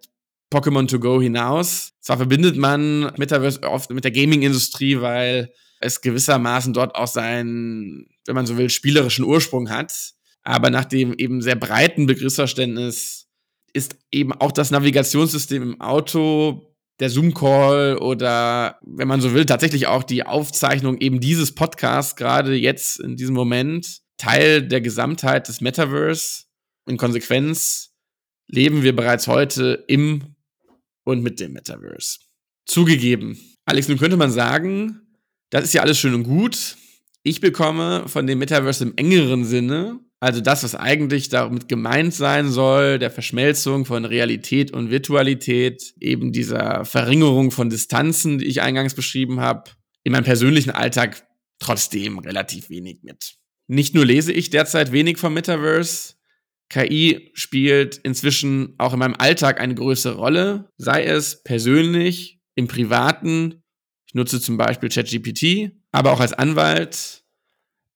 Pokémon 0.52 0.86
To 0.86 1.00
Go 1.00 1.20
hinaus. 1.20 1.92
Zwar 2.00 2.18
verbindet 2.18 2.56
man 2.56 3.12
Metaverse 3.16 3.62
oft 3.64 3.90
mit 3.90 4.04
der 4.04 4.12
Gaming-Industrie, 4.12 5.00
weil 5.00 5.52
es 5.84 6.00
gewissermaßen 6.00 6.72
dort 6.72 6.94
auch 6.94 7.06
seinen, 7.06 8.06
wenn 8.26 8.34
man 8.34 8.46
so 8.46 8.56
will, 8.56 8.70
spielerischen 8.70 9.24
Ursprung 9.24 9.68
hat. 9.68 10.14
Aber 10.42 10.70
nach 10.70 10.86
dem 10.86 11.12
eben 11.14 11.42
sehr 11.42 11.56
breiten 11.56 12.06
Begriffsverständnis 12.06 13.28
ist 13.74 13.96
eben 14.10 14.32
auch 14.32 14.50
das 14.50 14.70
Navigationssystem 14.70 15.62
im 15.62 15.80
Auto, 15.80 16.74
der 17.00 17.10
Zoom-Call 17.10 17.98
oder, 17.98 18.78
wenn 18.82 19.08
man 19.08 19.20
so 19.20 19.34
will, 19.34 19.46
tatsächlich 19.46 19.86
auch 19.86 20.04
die 20.04 20.24
Aufzeichnung 20.24 20.98
eben 20.98 21.20
dieses 21.20 21.54
Podcasts 21.54 22.16
gerade 22.16 22.54
jetzt 22.54 23.00
in 23.00 23.16
diesem 23.16 23.34
Moment 23.34 24.00
Teil 24.16 24.62
der 24.62 24.80
Gesamtheit 24.80 25.48
des 25.48 25.60
Metaverse. 25.60 26.44
in 26.88 26.96
Konsequenz 26.96 27.90
leben 28.46 28.82
wir 28.82 28.94
bereits 28.94 29.26
heute 29.26 29.84
im 29.88 30.36
und 31.04 31.22
mit 31.22 31.40
dem 31.40 31.52
Metaverse. 31.52 32.20
Zugegeben. 32.64 33.38
Alex, 33.66 33.88
nun 33.88 33.98
könnte 33.98 34.16
man 34.16 34.30
sagen, 34.30 35.03
das 35.54 35.64
ist 35.64 35.72
ja 35.72 35.82
alles 35.82 35.98
schön 36.00 36.14
und 36.14 36.24
gut. 36.24 36.76
Ich 37.22 37.40
bekomme 37.40 38.08
von 38.08 38.26
dem 38.26 38.40
Metaverse 38.40 38.84
im 38.84 38.94
engeren 38.96 39.44
Sinne, 39.44 40.00
also 40.18 40.40
das, 40.40 40.64
was 40.64 40.74
eigentlich 40.74 41.28
damit 41.28 41.68
gemeint 41.68 42.12
sein 42.12 42.50
soll, 42.50 42.98
der 42.98 43.10
Verschmelzung 43.10 43.84
von 43.84 44.04
Realität 44.04 44.72
und 44.72 44.90
Virtualität, 44.90 45.94
eben 46.00 46.32
dieser 46.32 46.84
Verringerung 46.84 47.52
von 47.52 47.70
Distanzen, 47.70 48.38
die 48.38 48.46
ich 48.46 48.62
eingangs 48.62 48.94
beschrieben 48.94 49.40
habe, 49.40 49.70
in 50.02 50.12
meinem 50.12 50.24
persönlichen 50.24 50.70
Alltag 50.70 51.24
trotzdem 51.60 52.18
relativ 52.18 52.68
wenig 52.68 53.02
mit. 53.02 53.34
Nicht 53.68 53.94
nur 53.94 54.04
lese 54.04 54.32
ich 54.32 54.50
derzeit 54.50 54.90
wenig 54.90 55.18
vom 55.18 55.34
Metaverse, 55.34 56.14
KI 56.68 57.30
spielt 57.34 57.98
inzwischen 57.98 58.74
auch 58.78 58.94
in 58.94 58.98
meinem 58.98 59.14
Alltag 59.16 59.60
eine 59.60 59.76
größere 59.76 60.16
Rolle, 60.16 60.68
sei 60.78 61.04
es 61.04 61.44
persönlich, 61.44 62.40
im 62.56 62.66
privaten. 62.66 63.62
Nutze 64.14 64.40
zum 64.40 64.56
Beispiel 64.56 64.88
ChatGPT, 64.88 65.72
aber 65.92 66.12
auch 66.12 66.20
als 66.20 66.32
Anwalt, 66.32 67.24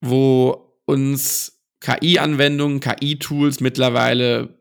wo 0.00 0.74
uns 0.84 1.60
KI-Anwendungen, 1.80 2.80
KI-Tools 2.80 3.60
mittlerweile 3.60 4.58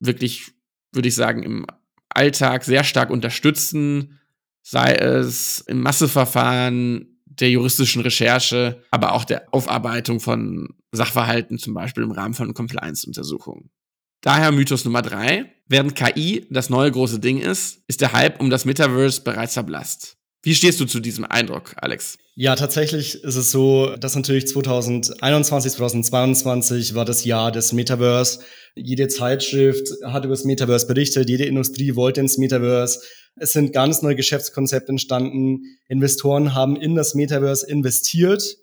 wirklich, 0.00 0.52
würde 0.92 1.08
ich 1.08 1.14
sagen, 1.14 1.42
im 1.42 1.66
Alltag 2.08 2.64
sehr 2.64 2.84
stark 2.84 3.10
unterstützen, 3.10 4.18
sei 4.62 4.94
es 4.94 5.60
im 5.60 5.80
Masseverfahren, 5.80 7.06
der 7.24 7.50
juristischen 7.50 8.02
Recherche, 8.02 8.82
aber 8.90 9.12
auch 9.12 9.24
der 9.24 9.52
Aufarbeitung 9.54 10.20
von 10.20 10.74
Sachverhalten, 10.92 11.58
zum 11.58 11.74
Beispiel 11.74 12.02
im 12.02 12.10
Rahmen 12.10 12.34
von 12.34 12.52
Compliance-Untersuchungen. 12.52 13.70
Daher 14.20 14.52
Mythos 14.52 14.84
Nummer 14.84 15.02
drei. 15.02 15.52
Während 15.66 15.94
KI 15.94 16.46
das 16.50 16.68
neue 16.68 16.90
große 16.90 17.20
Ding 17.20 17.38
ist, 17.38 17.82
ist 17.86 18.00
der 18.00 18.12
Hype 18.12 18.40
um 18.40 18.50
das 18.50 18.64
Metaverse 18.64 19.22
bereits 19.22 19.54
verblasst. 19.54 20.18
Wie 20.42 20.54
stehst 20.54 20.80
du 20.80 20.86
zu 20.86 21.00
diesem 21.00 21.26
Eindruck, 21.26 21.74
Alex? 21.76 22.16
Ja, 22.34 22.56
tatsächlich 22.56 23.22
ist 23.22 23.36
es 23.36 23.50
so, 23.50 23.94
dass 23.96 24.16
natürlich 24.16 24.46
2021, 24.48 25.72
2022 25.72 26.94
war 26.94 27.04
das 27.04 27.26
Jahr 27.26 27.52
des 27.52 27.74
Metaverse. 27.74 28.40
Jede 28.74 29.08
Zeitschrift 29.08 29.86
hat 30.02 30.24
über 30.24 30.32
das 30.32 30.44
Metaverse 30.44 30.86
berichtet, 30.86 31.28
jede 31.28 31.44
Industrie 31.44 31.94
wollte 31.94 32.22
ins 32.22 32.38
Metaverse. 32.38 33.00
Es 33.36 33.52
sind 33.52 33.74
ganz 33.74 34.00
neue 34.00 34.16
Geschäftskonzepte 34.16 34.90
entstanden. 34.90 35.60
Investoren 35.88 36.54
haben 36.54 36.76
in 36.76 36.94
das 36.94 37.14
Metaverse 37.14 37.68
investiert 37.68 38.56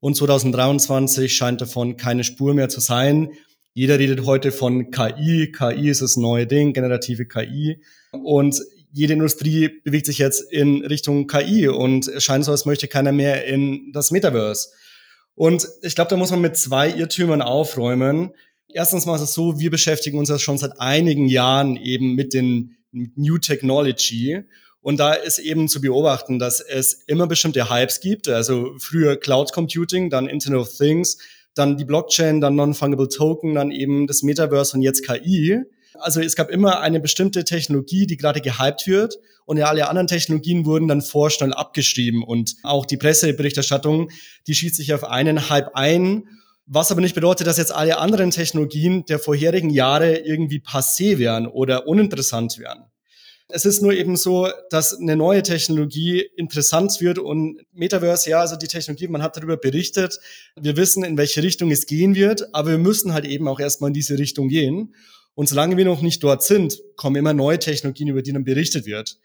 und 0.00 0.14
2023 0.14 1.34
scheint 1.34 1.62
davon 1.62 1.96
keine 1.96 2.24
Spur 2.24 2.52
mehr 2.52 2.68
zu 2.68 2.80
sein. 2.80 3.30
Jeder 3.72 3.98
redet 3.98 4.26
heute 4.26 4.52
von 4.52 4.90
KI. 4.90 5.50
KI 5.50 5.88
ist 5.88 6.02
das 6.02 6.18
neue 6.18 6.46
Ding, 6.46 6.74
generative 6.74 7.24
KI. 7.24 7.82
Und 8.12 8.60
jede 8.92 9.14
Industrie 9.14 9.80
bewegt 9.84 10.06
sich 10.06 10.18
jetzt 10.18 10.52
in 10.52 10.84
Richtung 10.84 11.26
KI 11.26 11.68
und 11.68 12.08
es 12.08 12.22
scheint 12.22 12.44
so, 12.44 12.52
als 12.52 12.66
möchte 12.66 12.88
keiner 12.88 13.12
mehr 13.12 13.46
in 13.46 13.90
das 13.92 14.10
Metaverse. 14.10 14.68
Und 15.34 15.66
ich 15.80 15.94
glaube, 15.94 16.10
da 16.10 16.16
muss 16.16 16.30
man 16.30 16.42
mit 16.42 16.56
zwei 16.56 16.90
Irrtümern 16.90 17.42
aufräumen. 17.42 18.32
Erstens 18.68 19.06
mal 19.06 19.16
ist 19.16 19.22
es 19.22 19.34
so, 19.34 19.58
wir 19.58 19.70
beschäftigen 19.70 20.18
uns 20.18 20.28
ja 20.28 20.38
schon 20.38 20.58
seit 20.58 20.78
einigen 20.78 21.26
Jahren 21.26 21.76
eben 21.76 22.14
mit 22.14 22.34
den 22.34 22.76
New 22.90 23.38
Technology. 23.38 24.42
Und 24.82 24.98
da 25.00 25.14
ist 25.14 25.38
eben 25.38 25.68
zu 25.68 25.80
beobachten, 25.80 26.38
dass 26.38 26.60
es 26.60 26.94
immer 27.06 27.26
bestimmte 27.26 27.70
Hypes 27.70 28.00
gibt. 28.00 28.28
Also 28.28 28.74
früher 28.78 29.16
Cloud 29.16 29.52
Computing, 29.52 30.10
dann 30.10 30.28
Internet 30.28 30.60
of 30.60 30.76
Things, 30.76 31.18
dann 31.54 31.76
die 31.76 31.84
Blockchain, 31.84 32.40
dann 32.40 32.56
Non-Fungible 32.56 33.08
Token, 33.08 33.54
dann 33.54 33.70
eben 33.70 34.06
das 34.06 34.22
Metaverse 34.22 34.76
und 34.76 34.82
jetzt 34.82 35.06
KI. 35.06 35.62
Also 35.98 36.20
es 36.20 36.36
gab 36.36 36.50
immer 36.50 36.80
eine 36.80 37.00
bestimmte 37.00 37.44
Technologie, 37.44 38.06
die 38.06 38.16
gerade 38.16 38.40
gehypt 38.40 38.86
wird 38.86 39.18
und 39.44 39.60
alle 39.60 39.88
anderen 39.88 40.08
Technologien 40.08 40.66
wurden 40.66 40.88
dann 40.88 41.02
vorschnell 41.02 41.52
abgeschrieben 41.52 42.22
und 42.22 42.56
auch 42.62 42.86
die 42.86 42.96
Presseberichterstattung, 42.96 44.10
die 44.46 44.54
schießt 44.54 44.76
sich 44.76 44.94
auf 44.94 45.04
einen 45.04 45.48
Hype 45.50 45.74
ein 45.74 46.24
was 46.66 46.90
aber 46.90 47.00
nicht 47.00 47.14
bedeutet, 47.14 47.46
dass 47.46 47.58
jetzt 47.58 47.74
alle 47.74 47.98
anderen 47.98 48.30
Technologien 48.30 49.04
der 49.06 49.18
vorherigen 49.18 49.70
Jahre 49.70 50.18
irgendwie 50.18 50.60
passé 50.60 51.18
wären 51.18 51.46
oder 51.46 51.86
uninteressant 51.86 52.58
wären. 52.58 52.84
Es 53.48 53.66
ist 53.66 53.82
nur 53.82 53.92
eben 53.92 54.16
so, 54.16 54.48
dass 54.70 54.98
eine 54.98 55.16
neue 55.16 55.42
Technologie 55.42 56.20
interessant 56.36 56.98
wird 57.00 57.18
und 57.18 57.60
Metaverse, 57.72 58.30
ja, 58.30 58.40
also 58.40 58.56
die 58.56 58.68
Technologie, 58.68 59.08
man 59.08 59.22
hat 59.22 59.36
darüber 59.36 59.58
berichtet. 59.58 60.18
Wir 60.58 60.76
wissen, 60.78 61.04
in 61.04 61.18
welche 61.18 61.42
Richtung 61.42 61.70
es 61.70 61.84
gehen 61.84 62.14
wird, 62.14 62.54
aber 62.54 62.70
wir 62.70 62.78
müssen 62.78 63.12
halt 63.12 63.26
eben 63.26 63.48
auch 63.48 63.60
erstmal 63.60 63.88
in 63.88 63.94
diese 63.94 64.16
Richtung 64.16 64.48
gehen. 64.48 64.94
Und 65.34 65.48
solange 65.48 65.76
wir 65.76 65.84
noch 65.84 66.02
nicht 66.02 66.22
dort 66.22 66.42
sind, 66.42 66.78
kommen 66.96 67.16
immer 67.16 67.32
neue 67.32 67.58
Technologien, 67.58 68.08
über 68.08 68.22
die 68.22 68.32
dann 68.32 68.44
berichtet 68.44 68.86
wird. 68.86 69.18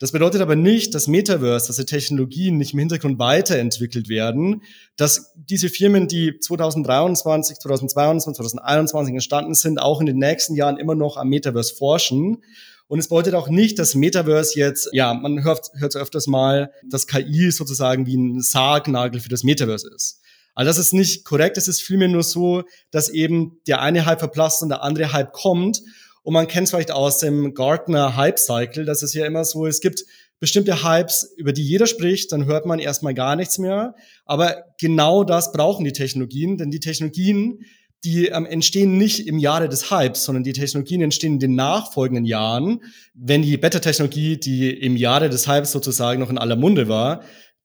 Das 0.00 0.10
bedeutet 0.10 0.42
aber 0.42 0.56
nicht, 0.56 0.94
dass 0.94 1.06
Metaverse, 1.06 1.68
dass 1.68 1.76
die 1.76 1.84
Technologien 1.84 2.58
nicht 2.58 2.72
im 2.72 2.80
Hintergrund 2.80 3.18
weiterentwickelt 3.20 4.08
werden, 4.08 4.62
dass 4.96 5.32
diese 5.36 5.68
Firmen, 5.68 6.08
die 6.08 6.38
2023, 6.40 7.58
2022, 7.58 8.36
2021 8.36 9.14
entstanden 9.14 9.54
sind, 9.54 9.80
auch 9.80 10.00
in 10.00 10.06
den 10.06 10.18
nächsten 10.18 10.56
Jahren 10.56 10.78
immer 10.78 10.96
noch 10.96 11.16
am 11.16 11.28
Metaverse 11.28 11.74
forschen. 11.76 12.42
Und 12.88 12.98
es 12.98 13.08
bedeutet 13.08 13.34
auch 13.34 13.48
nicht, 13.48 13.78
dass 13.78 13.94
Metaverse 13.94 14.58
jetzt, 14.58 14.88
ja, 14.92 15.14
man 15.14 15.44
hört, 15.44 15.70
hört 15.78 15.96
öfters 15.96 16.26
mal, 16.26 16.72
dass 16.90 17.06
KI 17.06 17.50
sozusagen 17.52 18.04
wie 18.06 18.16
ein 18.16 18.42
Sargnagel 18.42 19.20
für 19.20 19.28
das 19.28 19.44
Metaverse 19.44 19.90
ist. 19.94 20.20
Also 20.54 20.68
das 20.68 20.78
ist 20.78 20.92
nicht 20.92 21.24
korrekt, 21.24 21.56
es 21.56 21.68
ist 21.68 21.82
vielmehr 21.82 22.08
nur 22.08 22.22
so, 22.22 22.62
dass 22.90 23.08
eben 23.08 23.60
der 23.66 23.80
eine 23.80 24.06
Hype 24.06 24.20
verblasst 24.20 24.62
und 24.62 24.68
der 24.68 24.82
andere 24.82 25.12
Hype 25.12 25.32
kommt 25.32 25.82
und 26.24 26.32
man 26.32 26.48
kennt 26.48 26.64
es 26.64 26.70
vielleicht 26.70 26.90
aus 26.90 27.18
dem 27.18 27.52
Gartner 27.54 28.16
Hype 28.16 28.38
Cycle, 28.38 28.86
das 28.86 29.02
ist 29.02 29.14
ja 29.14 29.26
immer 29.26 29.44
so, 29.44 29.66
es 29.66 29.80
gibt 29.80 30.04
bestimmte 30.40 30.82
Hypes, 30.82 31.34
über 31.36 31.52
die 31.52 31.62
jeder 31.62 31.86
spricht, 31.86 32.32
dann 32.32 32.46
hört 32.46 32.66
man 32.66 32.78
erstmal 32.78 33.14
gar 33.14 33.36
nichts 33.36 33.58
mehr. 33.58 33.94
Aber 34.24 34.64
genau 34.80 35.22
das 35.22 35.52
brauchen 35.52 35.84
die 35.84 35.92
Technologien, 35.92 36.56
denn 36.56 36.70
die 36.70 36.80
Technologien, 36.80 37.60
die 38.04 38.26
ähm, 38.26 38.44
entstehen 38.44 38.98
nicht 38.98 39.26
im 39.26 39.38
Jahre 39.38 39.68
des 39.68 39.90
Hypes, 39.90 40.24
sondern 40.24 40.44
die 40.44 40.52
Technologien 40.52 41.02
entstehen 41.02 41.34
in 41.34 41.38
den 41.40 41.54
nachfolgenden 41.54 42.24
Jahren. 42.24 42.80
Wenn 43.14 43.42
die 43.42 43.56
Beta-Technologie, 43.56 44.38
die 44.38 44.70
im 44.70 44.96
Jahre 44.96 45.30
des 45.30 45.46
Hypes 45.46 45.72
sozusagen 45.72 46.20
noch 46.20 46.30
in 46.30 46.38
aller 46.38 46.56
Munde 46.56 46.88
war, 46.88 47.22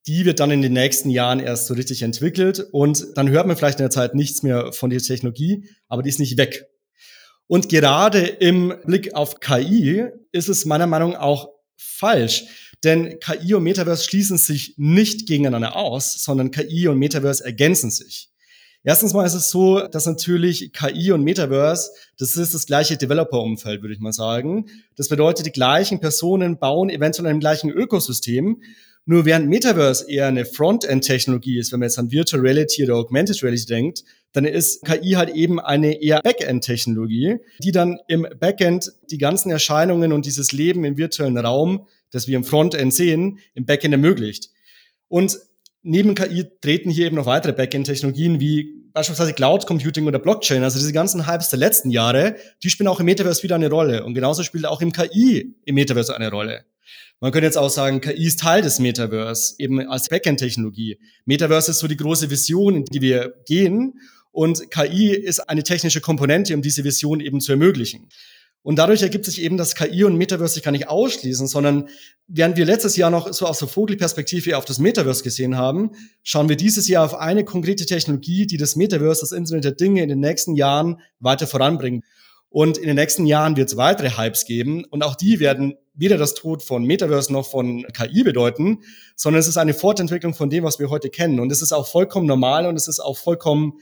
die 0.07 0.25
wird 0.25 0.39
dann 0.39 0.51
in 0.51 0.61
den 0.61 0.73
nächsten 0.73 1.09
Jahren 1.09 1.39
erst 1.39 1.67
so 1.67 1.73
richtig 1.73 2.01
entwickelt 2.01 2.65
und 2.71 3.05
dann 3.15 3.29
hört 3.29 3.47
man 3.47 3.57
vielleicht 3.57 3.79
in 3.79 3.83
der 3.83 3.91
Zeit 3.91 4.15
nichts 4.15 4.43
mehr 4.43 4.73
von 4.73 4.89
der 4.89 4.99
Technologie, 4.99 5.69
aber 5.87 6.03
die 6.03 6.09
ist 6.09 6.19
nicht 6.19 6.37
weg. 6.37 6.65
Und 7.47 7.67
gerade 7.67 8.19
im 8.19 8.75
Blick 8.85 9.15
auf 9.15 9.39
KI 9.39 10.05
ist 10.31 10.49
es 10.49 10.65
meiner 10.65 10.87
Meinung 10.87 11.13
nach 11.13 11.21
auch 11.21 11.49
falsch. 11.77 12.45
Denn 12.83 13.19
KI 13.19 13.55
und 13.55 13.63
Metaverse 13.63 14.03
schließen 14.03 14.37
sich 14.37 14.75
nicht 14.77 15.27
gegeneinander 15.27 15.75
aus, 15.75 16.23
sondern 16.23 16.51
KI 16.51 16.87
und 16.87 16.97
Metaverse 16.97 17.43
ergänzen 17.43 17.91
sich. 17.91 18.28
Erstens 18.83 19.13
mal 19.13 19.25
ist 19.25 19.33
es 19.33 19.49
so, 19.49 19.87
dass 19.87 20.05
natürlich 20.05 20.71
KI 20.71 21.11
und 21.11 21.23
Metaverse, 21.23 21.91
das 22.17 22.37
ist 22.37 22.53
das 22.53 22.65
gleiche 22.65 22.95
Developer-Umfeld, 22.95 23.81
würde 23.81 23.93
ich 23.93 23.99
mal 23.99 24.13
sagen. 24.13 24.67
Das 24.95 25.09
bedeutet, 25.09 25.45
die 25.45 25.51
gleichen 25.51 25.99
Personen 25.99 26.59
bauen 26.59 26.89
eventuell 26.89 27.25
in 27.25 27.31
einem 27.31 27.39
gleichen 27.41 27.69
Ökosystem 27.69 28.61
nur 29.09 29.25
während 29.25 29.49
Metaverse 29.49 30.07
eher 30.07 30.27
eine 30.27 30.45
Frontend-Technologie 30.45 31.57
ist, 31.57 31.71
wenn 31.71 31.79
man 31.79 31.89
jetzt 31.89 31.97
an 31.97 32.11
Virtual 32.11 32.43
Reality 32.43 32.83
oder 32.83 32.95
Augmented 32.95 33.41
Reality 33.41 33.65
denkt, 33.65 34.03
dann 34.33 34.45
ist 34.45 34.85
KI 34.85 35.13
halt 35.13 35.29
eben 35.29 35.59
eine 35.59 35.99
eher 35.99 36.21
Backend-Technologie, 36.21 37.37
die 37.57 37.71
dann 37.71 37.97
im 38.07 38.27
Backend 38.39 38.91
die 39.09 39.17
ganzen 39.17 39.49
Erscheinungen 39.49 40.13
und 40.13 40.27
dieses 40.27 40.51
Leben 40.51 40.83
im 40.85 40.97
virtuellen 40.97 41.39
Raum, 41.39 41.87
das 42.11 42.27
wir 42.27 42.37
im 42.37 42.43
Frontend 42.43 42.93
sehen, 42.93 43.39
im 43.55 43.65
Backend 43.65 43.93
ermöglicht. 43.93 44.51
Und 45.07 45.39
neben 45.81 46.15
KI 46.15 46.45
treten 46.61 46.89
hier 46.89 47.07
eben 47.07 47.15
noch 47.15 47.25
weitere 47.25 47.53
Backend-Technologien 47.53 48.39
wie 48.39 48.79
beispielsweise 48.93 49.33
Cloud 49.33 49.65
Computing 49.67 50.07
oder 50.07 50.19
Blockchain, 50.19 50.63
also 50.63 50.79
diese 50.79 50.93
ganzen 50.93 51.27
Hypes 51.27 51.49
der 51.49 51.59
letzten 51.59 51.89
Jahre, 51.89 52.35
die 52.63 52.69
spielen 52.69 52.87
auch 52.87 52.99
im 52.99 53.05
Metaverse 53.05 53.43
wieder 53.43 53.55
eine 53.55 53.69
Rolle. 53.69 54.03
Und 54.03 54.13
genauso 54.13 54.43
spielt 54.43 54.65
auch 54.65 54.81
im 54.81 54.91
KI 54.91 55.55
im 55.65 55.75
Metaverse 55.75 56.15
eine 56.15 56.31
Rolle. 56.31 56.65
Man 57.21 57.31
könnte 57.31 57.45
jetzt 57.45 57.57
auch 57.57 57.69
sagen, 57.69 58.01
KI 58.01 58.25
ist 58.25 58.39
Teil 58.39 58.61
des 58.61 58.79
Metaverse, 58.79 59.55
eben 59.57 59.79
als 59.87 60.07
Backend-Technologie. 60.07 60.99
Metaverse 61.25 61.71
ist 61.71 61.79
so 61.79 61.87
die 61.87 61.97
große 61.97 62.29
Vision, 62.29 62.77
in 62.77 62.85
die 62.85 63.01
wir 63.01 63.33
gehen. 63.45 63.99
Und 64.31 64.71
KI 64.71 65.09
ist 65.09 65.39
eine 65.49 65.63
technische 65.63 66.01
Komponente, 66.01 66.53
um 66.53 66.61
diese 66.61 66.83
Vision 66.83 67.19
eben 67.19 67.41
zu 67.41 67.51
ermöglichen. 67.51 68.07
Und 68.61 68.77
dadurch 68.77 69.01
ergibt 69.01 69.25
sich 69.25 69.41
eben, 69.41 69.57
dass 69.57 69.75
KI 69.75 70.03
und 70.03 70.17
Metaverse 70.17 70.55
sich 70.55 70.63
gar 70.63 70.71
nicht 70.71 70.89
ausschließen, 70.89 71.47
sondern 71.47 71.87
während 72.27 72.57
wir 72.57 72.65
letztes 72.65 72.97
Jahr 72.97 73.09
noch 73.09 73.31
so 73.31 73.45
aus 73.45 73.59
der 73.59 73.69
Vogelperspektive 73.69 74.57
auf 74.57 74.65
das 74.65 74.79
Metaverse 74.79 75.23
gesehen 75.23 75.57
haben, 75.57 75.91
schauen 76.23 76.49
wir 76.49 76.57
dieses 76.57 76.87
Jahr 76.87 77.05
auf 77.05 77.15
eine 77.15 77.45
konkrete 77.45 77.85
Technologie, 77.85 78.45
die 78.47 78.57
das 78.57 78.75
Metaverse, 78.75 79.21
das 79.21 79.31
Internet 79.31 79.63
der 79.63 79.71
Dinge 79.71 80.03
in 80.03 80.09
den 80.09 80.19
nächsten 80.19 80.55
Jahren 80.55 80.99
weiter 81.19 81.47
voranbringt. 81.47 82.03
Und 82.49 82.77
in 82.77 82.87
den 82.87 82.95
nächsten 82.95 83.25
Jahren 83.27 83.55
wird 83.55 83.69
es 83.69 83.77
weitere 83.77 84.17
Hypes 84.17 84.45
geben 84.45 84.83
und 84.85 85.03
auch 85.03 85.15
die 85.15 85.39
werden 85.39 85.75
weder 85.93 86.17
das 86.17 86.33
Tod 86.33 86.63
von 86.63 86.83
Metaverse 86.83 87.31
noch 87.31 87.49
von 87.49 87.85
KI 87.93 88.23
bedeuten, 88.23 88.79
sondern 89.15 89.39
es 89.39 89.47
ist 89.47 89.57
eine 89.57 89.73
Fortentwicklung 89.73 90.33
von 90.33 90.49
dem, 90.49 90.63
was 90.63 90.79
wir 90.79 90.89
heute 90.89 91.09
kennen. 91.09 91.39
Und 91.39 91.51
es 91.51 91.61
ist 91.61 91.73
auch 91.73 91.87
vollkommen 91.87 92.25
normal 92.25 92.65
und 92.65 92.75
es 92.75 92.87
ist 92.87 92.99
auch 92.99 93.17
vollkommen 93.17 93.73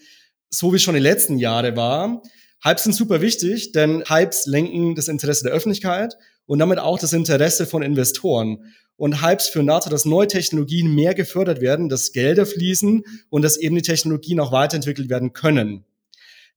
so, 0.49 0.71
wie 0.71 0.77
es 0.77 0.83
schon 0.83 0.95
die 0.95 0.99
letzten 0.99 1.37
Jahre 1.37 1.75
war. 1.75 2.21
Hypes 2.63 2.83
sind 2.83 2.93
super 2.93 3.21
wichtig, 3.21 3.71
denn 3.71 4.03
Hypes 4.07 4.45
lenken 4.45 4.95
das 4.95 5.07
Interesse 5.07 5.43
der 5.43 5.53
Öffentlichkeit 5.53 6.17
und 6.45 6.59
damit 6.59 6.79
auch 6.79 6.97
das 6.99 7.13
Interesse 7.13 7.65
von 7.65 7.83
Investoren. 7.83 8.73
Und 8.95 9.21
Hypes 9.21 9.47
führen 9.47 9.67
dazu, 9.67 9.89
dass 9.89 10.05
neue 10.05 10.27
Technologien 10.27 10.93
mehr 10.95 11.13
gefördert 11.13 11.61
werden, 11.61 11.87
dass 11.87 12.13
Gelder 12.13 12.47
fließen 12.47 13.03
und 13.29 13.41
dass 13.43 13.57
eben 13.57 13.75
die 13.75 13.83
Technologien 13.83 14.39
auch 14.39 14.51
weiterentwickelt 14.51 15.09
werden 15.09 15.33
können. 15.33 15.85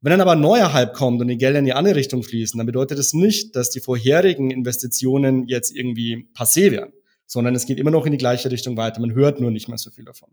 Wenn 0.00 0.12
dann 0.12 0.22
aber 0.22 0.32
ein 0.32 0.40
neuer 0.40 0.72
Hype 0.72 0.94
kommt 0.94 1.20
und 1.20 1.28
die 1.28 1.36
Gelder 1.36 1.58
in 1.58 1.66
die 1.66 1.74
andere 1.74 1.96
Richtung 1.96 2.22
fließen, 2.22 2.56
dann 2.56 2.66
bedeutet 2.66 2.98
das 2.98 3.12
nicht, 3.12 3.54
dass 3.54 3.68
die 3.68 3.80
vorherigen 3.80 4.50
Investitionen 4.50 5.46
jetzt 5.46 5.76
irgendwie 5.76 6.28
passé 6.34 6.70
werden, 6.70 6.94
sondern 7.26 7.54
es 7.54 7.66
geht 7.66 7.78
immer 7.78 7.90
noch 7.90 8.06
in 8.06 8.12
die 8.12 8.18
gleiche 8.18 8.50
Richtung 8.50 8.78
weiter. 8.78 9.02
Man 9.02 9.12
hört 9.12 9.40
nur 9.40 9.50
nicht 9.50 9.68
mehr 9.68 9.76
so 9.76 9.90
viel 9.90 10.06
davon. 10.06 10.30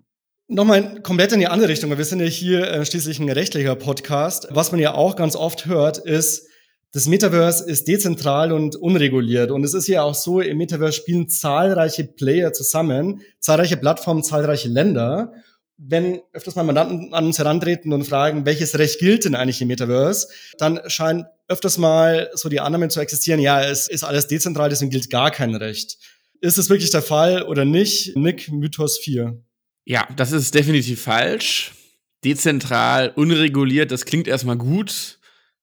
Nochmal 0.49 1.01
komplett 1.01 1.33
in 1.33 1.41
die 1.41 1.47
andere 1.47 1.67
Richtung, 1.67 1.89
weil 1.89 1.97
wir 1.97 2.05
sind 2.05 2.21
ja 2.21 2.25
hier 2.25 2.65
äh, 2.71 2.85
schließlich 2.85 3.19
ein 3.19 3.29
rechtlicher 3.29 3.75
Podcast. 3.75 4.47
Was 4.49 4.71
man 4.71 4.79
ja 4.79 4.93
auch 4.93 5.17
ganz 5.17 5.35
oft 5.35 5.65
hört, 5.65 5.97
ist, 5.97 6.47
das 6.93 7.05
Metaverse 7.05 7.69
ist 7.69 7.89
dezentral 7.89 8.53
und 8.53 8.77
unreguliert. 8.77 9.51
Und 9.51 9.65
es 9.65 9.73
ist 9.73 9.87
ja 9.87 10.03
auch 10.03 10.15
so, 10.15 10.39
im 10.39 10.57
Metaverse 10.57 10.93
spielen 10.93 11.27
zahlreiche 11.27 12.05
Player 12.05 12.53
zusammen, 12.53 13.21
zahlreiche 13.41 13.75
Plattformen, 13.75 14.23
zahlreiche 14.23 14.69
Länder. 14.69 15.33
Wenn 15.75 16.21
öfters 16.31 16.55
mal 16.55 16.63
Mandanten 16.63 17.13
an 17.13 17.25
uns 17.25 17.39
herantreten 17.39 17.91
und 17.91 18.05
fragen, 18.05 18.45
welches 18.45 18.79
Recht 18.79 18.99
gilt 18.99 19.25
denn 19.25 19.35
eigentlich 19.35 19.61
im 19.61 19.67
Metaverse, 19.67 20.29
dann 20.59 20.79
scheint 20.87 21.25
öfters 21.49 21.77
mal 21.77 22.29
so 22.35 22.47
die 22.47 22.61
Annahme 22.61 22.87
zu 22.87 23.01
existieren, 23.01 23.41
ja, 23.41 23.61
es 23.61 23.89
ist 23.89 24.05
alles 24.05 24.27
dezentral, 24.27 24.69
deswegen 24.69 24.91
gilt 24.91 25.09
gar 25.09 25.29
kein 25.29 25.55
Recht. 25.55 25.97
Ist 26.39 26.57
es 26.57 26.69
wirklich 26.69 26.91
der 26.91 27.01
Fall 27.01 27.43
oder 27.43 27.65
nicht? 27.65 28.15
Nick, 28.15 28.49
Mythos 28.49 28.97
4. 28.97 29.43
Ja, 29.89 30.05
das 30.17 30.33
ist 30.33 30.53
definitiv 30.53 31.01
falsch. 31.01 31.71
Dezentral, 32.25 33.13
unreguliert, 33.15 33.89
das 33.89 34.03
klingt 34.03 34.27
erstmal 34.27 34.57
gut, 34.57 35.17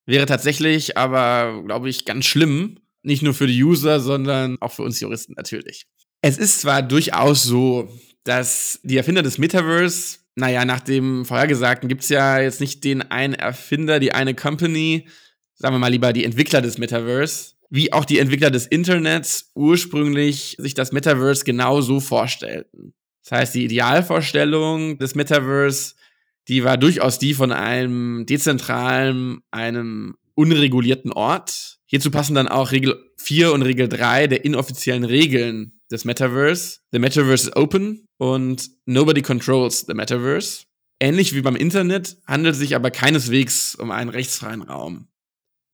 wäre 0.07 0.25
tatsächlich 0.25 0.97
aber, 0.97 1.63
glaube 1.67 1.91
ich, 1.91 2.07
ganz 2.07 2.25
schlimm. 2.25 2.81
Nicht 3.03 3.21
nur 3.21 3.35
für 3.35 3.47
die 3.47 3.63
User, 3.63 4.01
sondern 4.01 4.57
auch 4.63 4.73
für 4.73 4.83
uns 4.83 4.99
Juristen 4.99 5.35
natürlich. 5.37 5.85
Es 6.23 6.39
ist 6.39 6.63
zwar 6.63 6.83
durchaus 6.83 7.43
so, 7.43 7.93
dass 8.23 8.81
die 8.83 8.97
Erfinder 8.97 9.23
des 9.23 9.37
Metaverse, 9.37 10.21
naja, 10.37 10.65
nach 10.65 10.81
dem 10.81 11.27
Vorhergesagten 11.27 11.91
gibt 11.91 12.05
es 12.05 12.09
ja 12.09 12.41
jetzt 12.41 12.63
nicht 12.63 12.83
den 12.83 13.03
einen 13.03 13.35
Erfinder, 13.35 14.01
die 14.01 14.13
eine 14.13 14.35
Company, 14.35 15.07
sagen 15.55 15.75
wir 15.75 15.79
mal 15.79 15.89
lieber 15.89 16.15
die 16.15 16.25
Entwickler 16.25 16.63
des 16.63 16.79
Metaverse, 16.79 17.57
wie 17.69 17.93
auch 17.93 18.07
die 18.07 18.21
Entwickler 18.21 18.51
des 18.51 18.67
Internets 18.67 19.51
ursprünglich 19.55 20.57
sich 20.59 20.73
das 20.73 20.93
Metaverse 20.93 21.45
genau 21.45 21.83
so 21.83 22.01
vorstellten. 22.01 22.95
Das 23.25 23.39
heißt, 23.39 23.55
die 23.55 23.65
Idealvorstellung 23.65 24.99
des 24.99 25.15
Metaverse, 25.15 25.95
die 26.49 26.63
war 26.63 26.77
durchaus 26.77 27.19
die 27.19 27.35
von 27.35 27.53
einem 27.53 28.27
dezentralen, 28.27 29.41
einem 29.51 30.17
unregulierten 30.35 31.13
Ort. 31.13 31.79
Hierzu 31.87 32.11
passen 32.11 32.35
dann 32.35 32.49
auch 32.49 32.71
Regel 32.71 32.99
4 33.19 33.53
und 33.53 33.63
Regel 33.63 33.89
3 33.89 34.27
der 34.27 34.45
inoffiziellen 34.45 35.05
Regeln 35.05 35.81
des 35.91 36.05
Metaverse. 36.05 36.81
The 36.93 36.99
Metaverse 36.99 37.49
is 37.49 37.57
open 37.57 38.07
und 38.19 38.69
nobody 38.85 39.23
controls 39.23 39.87
the 39.87 39.95
Metaverse. 39.95 40.65
Ähnlich 41.01 41.35
wie 41.35 41.41
beim 41.41 41.57
Internet 41.57 42.19
handelt 42.27 42.55
es 42.55 42.61
sich 42.61 42.77
aber 42.77 42.91
keineswegs 42.91 43.75
um 43.75 43.91
einen 43.91 44.11
rechtsfreien 44.11 44.63
Raum. 44.63 45.09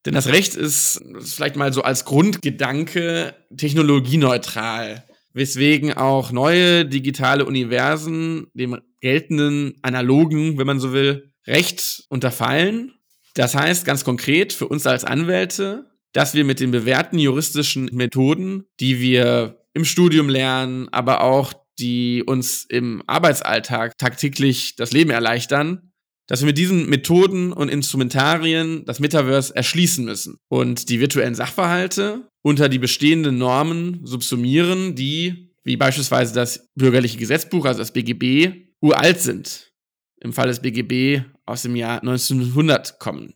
Denn 0.05 0.13
das 0.13 0.27
Recht 0.27 0.55
ist, 0.55 0.97
ist 0.97 1.35
vielleicht 1.35 1.57
mal 1.57 1.73
so 1.73 1.83
als 1.83 2.05
Grundgedanke 2.05 3.35
technologieneutral 3.55 5.05
weswegen 5.33 5.93
auch 5.93 6.31
neue 6.31 6.85
digitale 6.85 7.45
Universen 7.45 8.47
dem 8.53 8.79
geltenden 8.99 9.75
analogen, 9.81 10.57
wenn 10.57 10.67
man 10.67 10.79
so 10.79 10.93
will, 10.93 11.31
Recht 11.47 12.03
unterfallen. 12.09 12.93
Das 13.33 13.55
heißt 13.55 13.85
ganz 13.85 14.03
konkret 14.03 14.53
für 14.53 14.67
uns 14.67 14.85
als 14.85 15.03
Anwälte, 15.05 15.89
dass 16.13 16.33
wir 16.33 16.45
mit 16.45 16.59
den 16.59 16.71
bewährten 16.71 17.17
juristischen 17.17 17.89
Methoden, 17.93 18.65
die 18.79 18.99
wir 18.99 19.63
im 19.73 19.85
Studium 19.85 20.29
lernen, 20.29 20.89
aber 20.91 21.21
auch 21.23 21.53
die 21.79 22.23
uns 22.23 22.65
im 22.69 23.01
Arbeitsalltag 23.07 23.97
tagtäglich 23.97 24.75
das 24.75 24.91
Leben 24.91 25.09
erleichtern, 25.09 25.90
dass 26.31 26.39
wir 26.39 26.45
mit 26.45 26.57
diesen 26.57 26.89
Methoden 26.89 27.51
und 27.51 27.67
Instrumentarien 27.67 28.85
das 28.85 29.01
Metaverse 29.01 29.53
erschließen 29.53 30.05
müssen 30.05 30.37
und 30.47 30.87
die 30.87 31.01
virtuellen 31.01 31.35
Sachverhalte 31.35 32.25
unter 32.41 32.69
die 32.69 32.79
bestehenden 32.79 33.37
Normen 33.37 33.99
subsumieren, 34.05 34.95
die, 34.95 35.51
wie 35.65 35.75
beispielsweise 35.75 36.33
das 36.33 36.69
bürgerliche 36.73 37.17
Gesetzbuch, 37.17 37.65
also 37.65 37.79
das 37.79 37.91
BGB, 37.91 38.69
uralt 38.79 39.19
sind. 39.19 39.73
Im 40.21 40.31
Fall 40.31 40.47
des 40.47 40.61
BGB 40.61 41.25
aus 41.45 41.63
dem 41.63 41.75
Jahr 41.75 41.99
1900 41.99 42.97
kommen. 42.97 43.33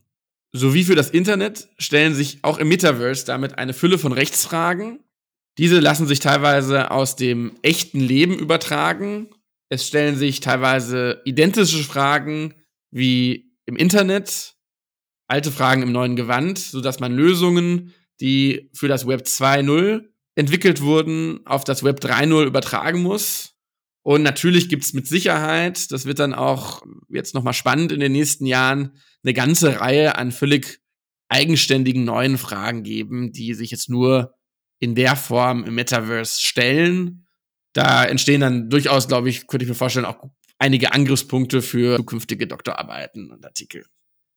Sowie 0.53 0.85
für 0.85 0.95
das 0.95 1.09
Internet 1.09 1.67
stellen 1.77 2.13
sich 2.13 2.39
auch 2.43 2.59
im 2.59 2.69
Metaverse 2.69 3.25
damit 3.25 3.57
eine 3.57 3.73
Fülle 3.73 3.97
von 3.97 4.13
Rechtsfragen. 4.13 5.01
Diese 5.57 5.81
lassen 5.81 6.07
sich 6.07 6.21
teilweise 6.21 6.91
aus 6.91 7.17
dem 7.17 7.57
echten 7.61 7.99
Leben 7.99 8.39
übertragen. 8.39 9.27
Es 9.67 9.85
stellen 9.85 10.15
sich 10.15 10.39
teilweise 10.39 11.21
identische 11.25 11.83
Fragen 11.83 12.53
wie 12.95 13.51
im 13.65 13.75
Internet, 13.75 14.55
alte 15.27 15.51
Fragen 15.51 15.81
im 15.81 15.91
neuen 15.91 16.15
Gewand, 16.15 16.57
sodass 16.57 16.99
man 16.99 17.13
Lösungen, 17.13 17.93
die 18.21 18.69
für 18.73 18.87
das 18.87 19.05
Web 19.05 19.23
2.0 19.23 20.05
entwickelt 20.35 20.81
wurden, 20.81 21.45
auf 21.45 21.65
das 21.65 21.83
Web 21.83 21.99
3.0 21.99 22.45
übertragen 22.45 23.01
muss. 23.01 23.53
Und 24.01 24.23
natürlich 24.23 24.69
gibt's 24.69 24.93
mit 24.93 25.07
Sicherheit, 25.07 25.91
das 25.91 26.05
wird 26.05 26.19
dann 26.19 26.33
auch 26.33 26.83
jetzt 27.09 27.33
nochmal 27.33 27.53
spannend 27.53 27.91
in 27.91 27.99
den 27.99 28.13
nächsten 28.13 28.45
Jahren, 28.45 28.97
eine 29.23 29.33
ganze 29.33 29.81
Reihe 29.81 30.17
an 30.17 30.31
völlig 30.31 30.79
eigenständigen 31.27 32.05
neuen 32.05 32.37
Fragen 32.37 32.83
geben, 32.83 33.33
die 33.33 33.55
sich 33.55 33.71
jetzt 33.71 33.89
nur 33.89 34.35
in 34.79 34.95
der 34.95 35.17
Form 35.17 35.65
im 35.65 35.75
Metaverse 35.75 36.39
stellen. 36.39 37.27
Da 37.73 38.05
entstehen 38.05 38.41
dann 38.41 38.69
durchaus, 38.69 39.07
glaube 39.07 39.27
ich, 39.27 39.47
könnte 39.47 39.65
ich 39.65 39.69
mir 39.69 39.75
vorstellen, 39.75 40.05
auch 40.05 40.29
einige 40.59 40.93
Angriffspunkte 40.93 41.61
für 41.61 41.97
zukünftige 41.97 42.47
Doktorarbeiten 42.47 43.31
und 43.31 43.45
Artikel. 43.45 43.85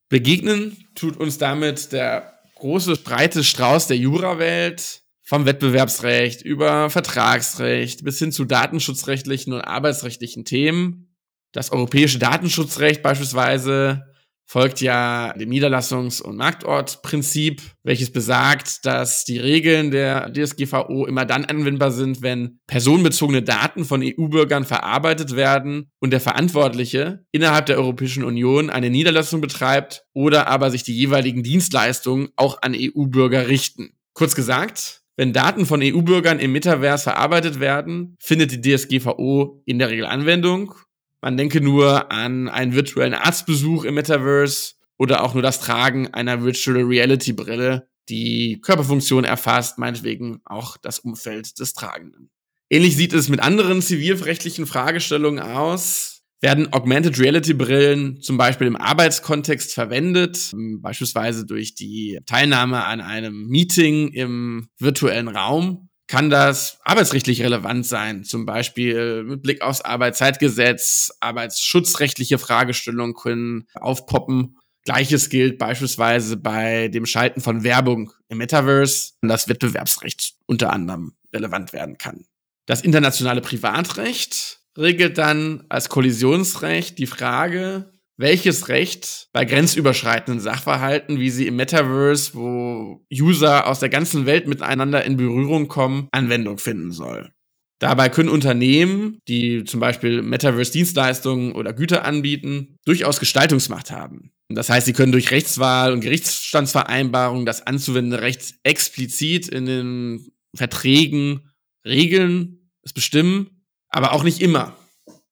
Begegnen 0.09 0.76
tut 0.94 1.16
uns 1.16 1.38
damit 1.38 1.92
der 1.92 2.38
große, 2.57 2.96
breite 2.96 3.44
Strauß 3.44 3.87
der 3.87 3.98
Jurawelt, 3.98 5.02
vom 5.28 5.44
Wettbewerbsrecht 5.44 6.40
über 6.40 6.88
Vertragsrecht 6.88 8.02
bis 8.02 8.18
hin 8.18 8.33
zu 8.33 8.46
datenschutzrechtlichen 8.46 9.52
und 9.52 9.61
arbeitsrechtlichen 9.61 10.46
Themen. 10.46 11.14
Das 11.52 11.70
europäische 11.70 12.18
Datenschutzrecht 12.18 13.02
beispielsweise 13.02 14.08
folgt 14.48 14.80
ja 14.80 15.34
dem 15.34 15.50
Niederlassungs- 15.50 16.22
und 16.22 16.37
Marktortprinzip, 16.37 17.61
welches 17.82 18.11
besagt, 18.11 18.87
dass 18.87 19.24
die 19.24 19.38
Regeln 19.38 19.90
der 19.90 20.32
DSGVO 20.32 21.04
immer 21.06 21.26
dann 21.26 21.44
anwendbar 21.44 21.92
sind, 21.92 22.22
wenn 22.22 22.58
personenbezogene 22.66 23.42
Daten 23.42 23.84
von 23.84 24.02
EU-Bürgern 24.02 24.64
verarbeitet 24.64 25.37
werden 25.37 25.90
und 26.00 26.12
der 26.12 26.20
Verantwortliche 26.20 27.26
innerhalb 27.30 27.66
der 27.66 27.76
Europäischen 27.76 28.24
Union 28.24 28.70
eine 28.70 28.88
Niederlassung 28.88 29.42
betreibt 29.42 30.06
oder 30.14 30.48
aber 30.48 30.70
sich 30.70 30.82
die 30.82 30.96
jeweiligen 30.96 31.42
Dienstleistungen 31.42 32.30
auch 32.37 32.62
an 32.62 32.74
EU-Bürger 32.74 33.48
richten. 33.48 33.90
Kurz 34.14 34.34
gesagt, 34.34 35.02
wenn 35.18 35.34
Daten 35.34 35.66
von 35.66 35.82
EU-Bürgern 35.82 36.38
im 36.38 36.52
Metaverse 36.52 37.02
verarbeitet 37.02 37.61
werden, 37.61 38.16
findet 38.18 38.52
die 38.52 38.61
DSGVO 38.62 39.62
in 39.66 39.78
der 39.78 39.90
Regel 39.90 40.06
Anwendung 40.06 40.74
man 41.20 41.37
denke 41.37 41.61
nur 41.61 42.11
an 42.12 42.48
einen 42.48 42.74
virtuellen 42.74 43.14
Arztbesuch 43.14 43.85
im 43.85 43.94
Metaverse 43.94 44.74
oder 44.96 45.22
auch 45.22 45.35
nur 45.35 45.42
das 45.42 45.61
Tragen 45.61 46.12
einer 46.14 46.42
Virtual 46.42 46.83
Reality 46.83 47.33
Brille, 47.33 47.88
die 48.09 48.61
Körperfunktion 48.62 49.24
erfasst, 49.24 49.78
meinetwegen 49.78 50.40
auch 50.44 50.76
das 50.76 50.98
Umfeld 50.98 51.59
des 51.59 51.74
Tragenden. 51.74 52.31
Ähnlich 52.70 52.96
sieht 52.96 53.12
es 53.12 53.28
mit 53.28 53.40
anderen 53.40 53.81
zivilrechtlichen 53.81 54.66
Fragestellungen 54.66 55.40
aus. 55.40 56.22
Werden 56.40 56.72
Augmented 56.72 57.18
Reality 57.18 57.54
Brillen 57.54 58.20
zum 58.20 58.37
Beispiel 58.37 58.68
im 58.68 58.76
Arbeitskontext 58.76 59.74
verwendet, 59.74 60.52
beispielsweise 60.81 61.44
durch 61.44 61.74
die 61.74 62.20
Teilnahme 62.26 62.85
an 62.85 63.00
einem 63.00 63.48
Meeting 63.48 64.12
im 64.12 64.68
virtuellen 64.78 65.28
Raum? 65.28 65.88
Kann 66.09 66.31
das 66.31 66.79
arbeitsrechtlich 66.83 67.42
relevant 67.42 67.87
sein, 67.87 68.25
zum 68.25 68.47
Beispiel 68.47 69.23
mit 69.25 69.42
Blick 69.42 69.61
aufs 69.62 69.83
Arbeitszeitgesetz, 69.83 71.12
arbeitsschutzrechtliche 71.21 72.38
Fragestellungen 72.38 73.14
können 73.14 73.68
aufpoppen. 73.75 74.57
Gleiches 74.85 75.29
gilt 75.29 75.59
beispielsweise 75.59 76.38
bei 76.38 76.88
dem 76.88 77.05
Schalten 77.05 77.42
von 77.42 77.62
Werbung 77.62 78.11
im 78.29 78.38
Metaverse, 78.38 79.12
das 79.21 79.49
Wettbewerbsrecht 79.49 80.35
unter 80.47 80.73
anderem 80.73 81.12
relevant 81.33 81.75
werden 81.75 81.99
kann. 81.99 82.25
Das 82.64 82.81
internationale 82.81 83.42
Privatrecht 83.42 84.61
regelt 84.79 85.18
dann 85.18 85.64
als 85.68 85.90
Kollisionsrecht 85.90 86.99
die 86.99 87.07
Frage, 87.07 87.92
welches 88.18 88.68
Recht 88.68 89.28
bei 89.33 89.44
grenzüberschreitenden 89.44 90.40
Sachverhalten, 90.40 91.18
wie 91.20 91.31
sie 91.31 91.46
im 91.46 91.57
Metaverse, 91.57 92.35
wo 92.35 93.07
User 93.12 93.66
aus 93.66 93.78
der 93.81 93.88
ganzen 93.88 94.26
Welt 94.26 94.46
miteinander 94.46 95.04
in 95.04 95.16
Berührung 95.16 95.68
kommen, 95.68 96.09
Anwendung 96.11 96.59
finden 96.59 96.92
soll. 96.92 97.33
Dabei 97.81 98.09
können 98.09 98.28
Unternehmen, 98.28 99.20
die 99.28 99.62
zum 99.62 99.78
Beispiel 99.78 100.20
Metaverse-Dienstleistungen 100.20 101.52
oder 101.52 101.72
Güter 101.72 102.04
anbieten, 102.04 102.76
durchaus 102.85 103.20
Gestaltungsmacht 103.20 103.92
haben. 103.92 104.33
Das 104.48 104.68
heißt, 104.68 104.87
sie 104.87 104.92
können 104.92 105.12
durch 105.12 105.31
Rechtswahl 105.31 105.92
und 105.92 106.00
Gerichtsstandsvereinbarungen 106.00 107.46
das 107.46 107.64
anzuwendende 107.66 108.20
Recht 108.20 108.54
explizit 108.64 109.46
in 109.46 109.66
den 109.66 110.33
Verträgen 110.57 111.52
regeln, 111.87 112.70
es 112.83 112.92
bestimmen, 112.92 113.64
aber 113.90 114.12
auch 114.12 114.24
nicht 114.24 114.40
immer. 114.40 114.76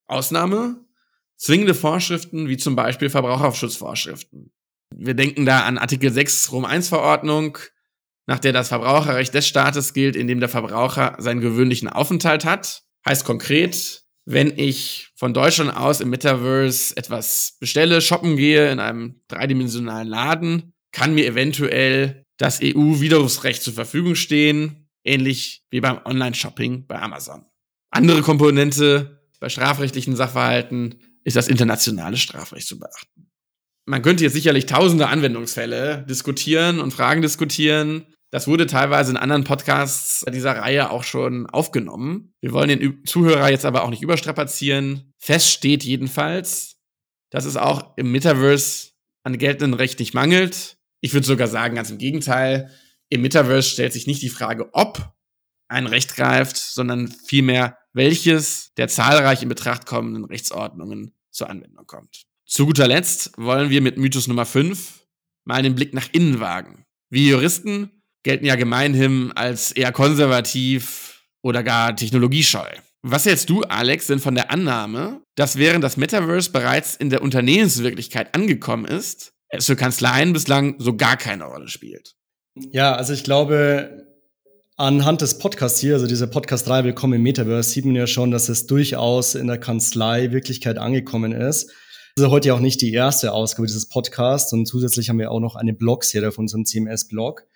Ausnahme, 0.07 0.86
zwingende 1.37 1.75
Vorschriften 1.75 2.49
wie 2.49 2.57
zum 2.57 2.77
Beispiel 2.77 3.11
Verbraucherschutzvorschriften. 3.11 4.53
Wir 4.95 5.15
denken 5.15 5.47
da 5.47 5.61
an 5.61 5.79
Artikel 5.79 6.13
6 6.13 6.53
Rom 6.53 6.65
1 6.65 6.89
Verordnung, 6.89 7.59
nach 8.27 8.39
der 8.39 8.53
das 8.53 8.69
Verbraucherrecht 8.69 9.35
des 9.35 9.47
Staates 9.47 9.93
gilt, 9.93 10.17
in 10.17 10.27
dem 10.27 10.41
der 10.41 10.49
Verbraucher 10.49 11.17
seinen 11.19 11.41
gewöhnlichen 11.41 11.89
Aufenthalt 11.89 12.45
hat. 12.45 12.83
Heißt 13.07 13.25
konkret, 13.25 14.05
wenn 14.25 14.59
ich 14.59 15.13
von 15.15 15.33
Deutschland 15.33 15.77
aus 15.77 16.01
im 16.01 16.11
Metaverse 16.11 16.97
etwas 16.97 17.57
bestelle, 17.61 18.01
shoppen 18.01 18.37
gehe 18.37 18.71
in 18.73 18.81
einem 18.81 19.21
dreidimensionalen 19.29 20.09
Laden, 20.09 20.73
kann 20.91 21.15
mir 21.15 21.27
eventuell 21.27 22.25
das 22.37 22.61
EU-Widerrufsrecht 22.63 23.63
zur 23.63 23.75
Verfügung 23.75 24.17
stehen, 24.17 24.89
ähnlich 25.05 25.65
wie 25.71 25.81
beim 25.81 26.01
Online-Shopping 26.05 26.87
bei 26.87 27.01
Amazon. 27.01 27.47
Andere 27.91 28.23
Komponente 28.23 29.23
bei 29.39 29.49
strafrechtlichen 29.49 30.17
Sachverhalten 30.17 31.16
ist 31.27 31.37
das 31.37 31.49
internationale 31.49 32.17
Strafrecht 32.17 32.69
zu 32.69 32.79
beachten. 32.79 33.29
Man 33.85 34.03
könnte 34.03 34.23
jetzt 34.23 34.35
sicherlich 34.35 34.67
tausende 34.67 35.09
Anwendungsfälle 35.09 36.07
diskutieren 36.09 36.79
und 36.79 36.93
Fragen 36.93 37.21
diskutieren. 37.21 38.07
Das 38.31 38.47
wurde 38.47 38.67
teilweise 38.67 39.11
in 39.11 39.17
anderen 39.17 39.43
Podcasts 39.43 40.25
dieser 40.33 40.57
Reihe 40.57 40.91
auch 40.91 41.03
schon 41.03 41.47
aufgenommen. 41.47 42.33
Wir 42.41 42.53
wollen 42.53 42.69
den 42.69 43.05
Zuhörer 43.05 43.51
jetzt 43.51 43.65
aber 43.65 43.83
auch 43.83 43.91
nicht 43.91 44.03
überstrapazieren. 44.03 45.13
Fest 45.19 45.51
steht 45.51 45.83
jedenfalls, 45.83 46.77
dass 47.31 47.45
es 47.45 47.57
auch 47.57 47.97
im 47.97 48.13
Metaverse 48.13 48.91
an 49.25 49.37
geltendem 49.37 49.75
Recht 49.75 49.99
nicht 49.99 50.15
mangelt. 50.15 50.79
Ich 51.01 51.13
würde 51.13 51.27
sogar 51.27 51.49
sagen, 51.49 51.75
ganz 51.75 51.91
im 51.91 51.99
Gegenteil. 51.99 52.71
Im 53.09 53.23
Metaverse 53.23 53.69
stellt 53.69 53.93
sich 53.93 54.07
nicht 54.07 54.23
die 54.23 54.29
Frage, 54.29 54.69
ob 54.75 55.13
ein 55.67 55.89
Recht 55.89 56.15
greift, 56.15 56.57
sondern 56.57 57.09
vielmehr, 57.09 57.79
welches 57.93 58.73
der 58.77 58.87
zahlreich 58.87 59.43
in 59.43 59.49
Betracht 59.49 59.87
kommenden 59.87 60.25
Rechtsordnungen 60.25 61.16
zur 61.37 61.51
Anwendung 61.51 61.87
kommt. 61.87 62.23
Zu 62.47 62.67
guter 62.67 62.89
Letzt 62.89 63.33
wollen 63.37 63.71
wir 63.71 63.81
mit 63.81 63.97
Mythos 63.99 64.27
Nummer 64.27 64.47
5 64.47 65.01
mal 65.45 65.63
den 65.63 65.75
Blick 65.75 65.95
nach 65.95 66.09
innen 66.13 66.41
wagen. 66.41 66.85
Wir 67.11 67.31
Juristen 67.31 68.03
gelten 68.25 68.47
ja 68.47 68.57
gemeinhin 68.57 69.33
als 69.33 69.73
eher 69.73 69.93
konservativ 69.93 71.25
oder 71.43 71.63
gar 71.63 71.95
technologiescheu. 71.95 72.67
Was 73.03 73.27
hältst 73.27 73.51
du, 73.51 73.63
Alex, 73.63 74.09
denn 74.09 74.19
von 74.19 74.35
der 74.35 74.51
Annahme, 74.51 75.23
dass 75.37 75.59
während 75.59 75.85
das 75.85 75.97
Metaverse 75.97 76.51
bereits 76.51 76.97
in 76.97 77.11
der 77.11 77.23
Unternehmenswirklichkeit 77.23 78.35
angekommen 78.35 78.85
ist, 78.85 79.33
es 79.49 79.67
für 79.67 79.77
Kanzleien 79.77 80.33
bislang 80.33 80.75
so 80.79 80.97
gar 80.97 81.17
keine 81.17 81.45
Rolle 81.45 81.69
spielt? 81.69 82.17
Ja, 82.57 82.95
also 82.97 83.13
ich 83.13 83.23
glaube, 83.23 84.06
anhand 84.77 85.23
des 85.23 85.39
Podcasts 85.39 85.81
hier, 85.81 85.95
also 85.95 86.07
dieser 86.07 86.27
Podcast 86.27 86.69
3 86.69 86.85
Willkommen 86.85 87.15
im 87.15 87.23
Metaverse, 87.23 87.71
sieht 87.71 87.87
man 87.87 87.95
ja 87.95 88.07
schon, 88.07 88.31
dass 88.31 88.51
es 88.51 88.67
durchaus 88.67 89.35
in 89.35 89.47
der 89.47 89.59
Kanzlei 89.59 90.33
Wirklichkeit 90.33 90.77
angekommen 90.77 91.33
ist. 91.33 91.71
Das 92.15 92.27
ist 92.27 92.31
heute 92.31 92.49
ja 92.49 92.55
auch 92.55 92.61
nicht 92.61 92.83
die 92.83 92.93
erste 92.93 93.33
Ausgabe 93.33 93.67
dieses 93.67 93.89
Podcasts 93.89 94.53
und 94.53 94.67
zusätzlich 94.67 95.09
haben 95.09 95.19
wir 95.19 95.31
auch 95.31 95.41
noch 95.41 95.57
eine 95.57 95.73
Blogserie 95.73 96.29
auf 96.29 96.37
unserem 96.37 96.67
CMS-Blog. 96.67 97.47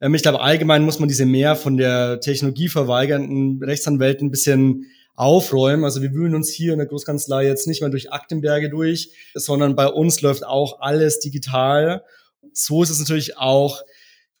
Ähm, 0.00 0.14
ich 0.14 0.22
glaube, 0.22 0.40
allgemein 0.40 0.82
muss 0.82 0.98
man 0.98 1.08
diese 1.10 1.26
mehr 1.26 1.54
von 1.54 1.76
der 1.76 2.18
Technologie 2.20 2.68
verweigernden 2.68 3.62
Rechtsanwälten 3.62 4.28
ein 4.28 4.30
bisschen 4.30 4.86
aufräumen. 5.16 5.84
Also 5.84 6.00
wir 6.00 6.14
wühlen 6.14 6.34
uns 6.34 6.48
hier 6.48 6.72
in 6.72 6.78
der 6.78 6.88
Großkanzlei 6.88 7.44
jetzt 7.44 7.66
nicht 7.66 7.82
mehr 7.82 7.90
durch 7.90 8.10
Aktenberge 8.10 8.70
durch, 8.70 9.10
sondern 9.34 9.76
bei 9.76 9.86
uns 9.86 10.22
läuft 10.22 10.46
auch 10.46 10.80
alles 10.80 11.20
digital. 11.20 12.04
So 12.54 12.82
ist 12.82 12.88
es 12.88 12.98
natürlich 12.98 13.36
auch 13.36 13.82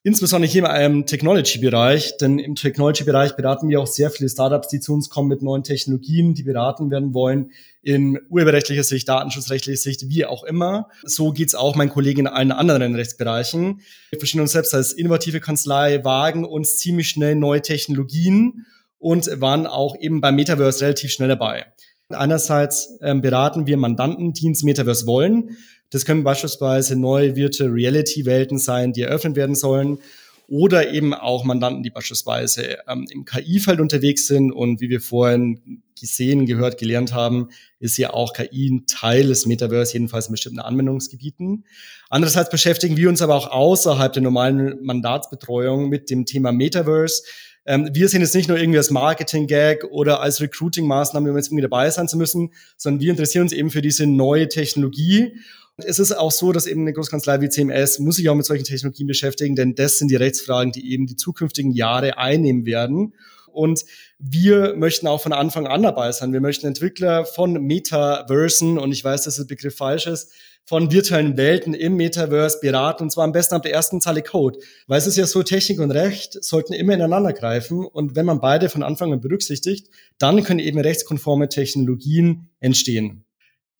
insbesondere 0.02 0.50
hier 0.50 0.68
im 0.80 1.06
Technology-Bereich, 1.06 2.16
denn 2.16 2.38
im 2.38 2.54
Technology-Bereich 2.54 3.36
beraten 3.36 3.68
wir 3.68 3.80
auch 3.80 3.86
sehr 3.86 4.10
viele 4.10 4.28
Startups, 4.28 4.68
die 4.68 4.80
zu 4.80 4.94
uns 4.94 5.10
kommen 5.10 5.28
mit 5.28 5.42
neuen 5.42 5.62
Technologien, 5.62 6.34
die 6.34 6.42
beraten 6.42 6.90
werden 6.90 7.12
wollen, 7.12 7.50
in 7.82 8.18
urheberrechtlicher 8.28 8.84
Sicht, 8.84 9.08
datenschutzrechtlicher 9.08 9.80
Sicht, 9.80 10.08
wie 10.08 10.24
auch 10.24 10.44
immer. 10.44 10.88
So 11.04 11.32
geht's 11.32 11.54
auch 11.54 11.76
meinen 11.76 11.90
Kollegen 11.90 12.20
in 12.20 12.26
allen 12.26 12.52
anderen 12.52 12.94
Rechtsbereichen. 12.94 13.80
Wir 14.10 14.18
verstehen 14.18 14.40
uns 14.40 14.52
selbst 14.52 14.74
als 14.74 14.92
innovative 14.92 15.40
Kanzlei, 15.40 16.04
wagen 16.04 16.44
uns 16.44 16.78
ziemlich 16.78 17.08
schnell 17.08 17.34
neue 17.34 17.62
Technologien 17.62 18.66
und 18.98 19.40
waren 19.40 19.66
auch 19.66 19.96
eben 19.98 20.20
beim 20.20 20.36
Metaverse 20.36 20.84
relativ 20.84 21.10
schnell 21.10 21.28
dabei. 21.28 21.66
Einerseits 22.10 22.98
ähm, 23.02 23.20
beraten 23.20 23.66
wir 23.66 23.76
Mandanten, 23.76 24.32
die 24.32 24.46
ins 24.46 24.62
Metaverse 24.62 25.06
wollen. 25.06 25.56
Das 25.90 26.04
können 26.04 26.24
beispielsweise 26.24 26.96
neue 26.96 27.36
Virtual 27.36 27.70
Reality 27.70 28.24
Welten 28.24 28.58
sein, 28.58 28.92
die 28.92 29.02
eröffnet 29.02 29.36
werden 29.36 29.54
sollen. 29.54 29.98
Oder 30.46 30.92
eben 30.92 31.14
auch 31.14 31.44
Mandanten, 31.44 31.84
die 31.84 31.90
beispielsweise 31.90 32.78
ähm, 32.88 33.06
im 33.10 33.24
KI-Feld 33.24 33.78
unterwegs 33.80 34.26
sind. 34.26 34.50
Und 34.50 34.80
wie 34.80 34.90
wir 34.90 35.00
vorhin 35.00 35.82
gesehen, 36.00 36.44
gehört, 36.46 36.78
gelernt 36.78 37.12
haben, 37.12 37.50
ist 37.78 37.96
ja 37.98 38.12
auch 38.12 38.32
KI 38.32 38.68
ein 38.68 38.86
Teil 38.86 39.28
des 39.28 39.46
Metaverse, 39.46 39.92
jedenfalls 39.92 40.26
in 40.26 40.32
bestimmten 40.32 40.58
Anwendungsgebieten. 40.58 41.66
Andererseits 42.08 42.50
beschäftigen 42.50 42.96
wir 42.96 43.08
uns 43.08 43.22
aber 43.22 43.36
auch 43.36 43.48
außerhalb 43.52 44.12
der 44.12 44.22
normalen 44.22 44.82
Mandatsbetreuung 44.82 45.88
mit 45.88 46.10
dem 46.10 46.26
Thema 46.26 46.50
Metaverse. 46.50 47.22
Ähm, 47.66 47.90
wir 47.92 48.08
sehen 48.08 48.22
es 48.22 48.34
nicht 48.34 48.48
nur 48.48 48.58
irgendwie 48.58 48.78
als 48.78 48.90
Marketing-Gag 48.90 49.84
oder 49.84 50.20
als 50.20 50.40
Recruiting-Maßnahme, 50.40 51.30
um 51.30 51.36
jetzt 51.36 51.48
irgendwie 51.48 51.62
dabei 51.62 51.90
sein 51.90 52.08
zu 52.08 52.16
müssen, 52.16 52.52
sondern 52.76 53.00
wir 53.00 53.10
interessieren 53.10 53.42
uns 53.42 53.52
eben 53.52 53.70
für 53.70 53.82
diese 53.82 54.06
neue 54.06 54.48
Technologie 54.48 55.36
es 55.84 55.98
ist 55.98 56.12
auch 56.12 56.32
so, 56.32 56.52
dass 56.52 56.66
eben 56.66 56.82
eine 56.82 56.92
Großkanzlei 56.92 57.40
wie 57.40 57.48
CMS 57.48 57.98
muss 57.98 58.16
sich 58.16 58.28
auch 58.28 58.34
mit 58.34 58.46
solchen 58.46 58.64
Technologien 58.64 59.06
beschäftigen, 59.06 59.56
denn 59.56 59.74
das 59.74 59.98
sind 59.98 60.10
die 60.10 60.16
Rechtsfragen, 60.16 60.72
die 60.72 60.92
eben 60.92 61.06
die 61.06 61.16
zukünftigen 61.16 61.72
Jahre 61.72 62.18
einnehmen 62.18 62.66
werden. 62.66 63.14
Und 63.52 63.84
wir 64.18 64.74
möchten 64.76 65.06
auch 65.06 65.20
von 65.20 65.32
Anfang 65.32 65.66
an 65.66 65.82
dabei 65.82 66.12
sein. 66.12 66.32
Wir 66.32 66.40
möchten 66.40 66.66
Entwickler 66.66 67.24
von 67.24 67.54
Metaversen, 67.54 68.78
und 68.78 68.92
ich 68.92 69.02
weiß, 69.02 69.24
dass 69.24 69.36
der 69.36 69.44
Begriff 69.44 69.76
falsch 69.76 70.06
ist, 70.06 70.32
von 70.64 70.92
virtuellen 70.92 71.36
Welten 71.36 71.74
im 71.74 71.96
Metaverse 71.96 72.58
beraten, 72.60 73.04
und 73.04 73.10
zwar 73.10 73.24
am 73.24 73.32
besten 73.32 73.54
ab 73.54 73.62
der 73.62 73.72
ersten 73.72 74.00
Zeile 74.00 74.22
Code. 74.22 74.58
Weil 74.86 74.98
es 74.98 75.06
ist 75.06 75.16
ja 75.16 75.26
so, 75.26 75.42
Technik 75.42 75.80
und 75.80 75.90
Recht 75.90 76.42
sollten 76.44 76.74
immer 76.74 76.94
ineinander 76.94 77.32
greifen. 77.32 77.84
Und 77.84 78.14
wenn 78.14 78.26
man 78.26 78.40
beide 78.40 78.68
von 78.68 78.82
Anfang 78.82 79.12
an 79.12 79.20
berücksichtigt, 79.20 79.88
dann 80.18 80.44
können 80.44 80.60
eben 80.60 80.78
rechtskonforme 80.78 81.48
Technologien 81.48 82.50
entstehen. 82.60 83.24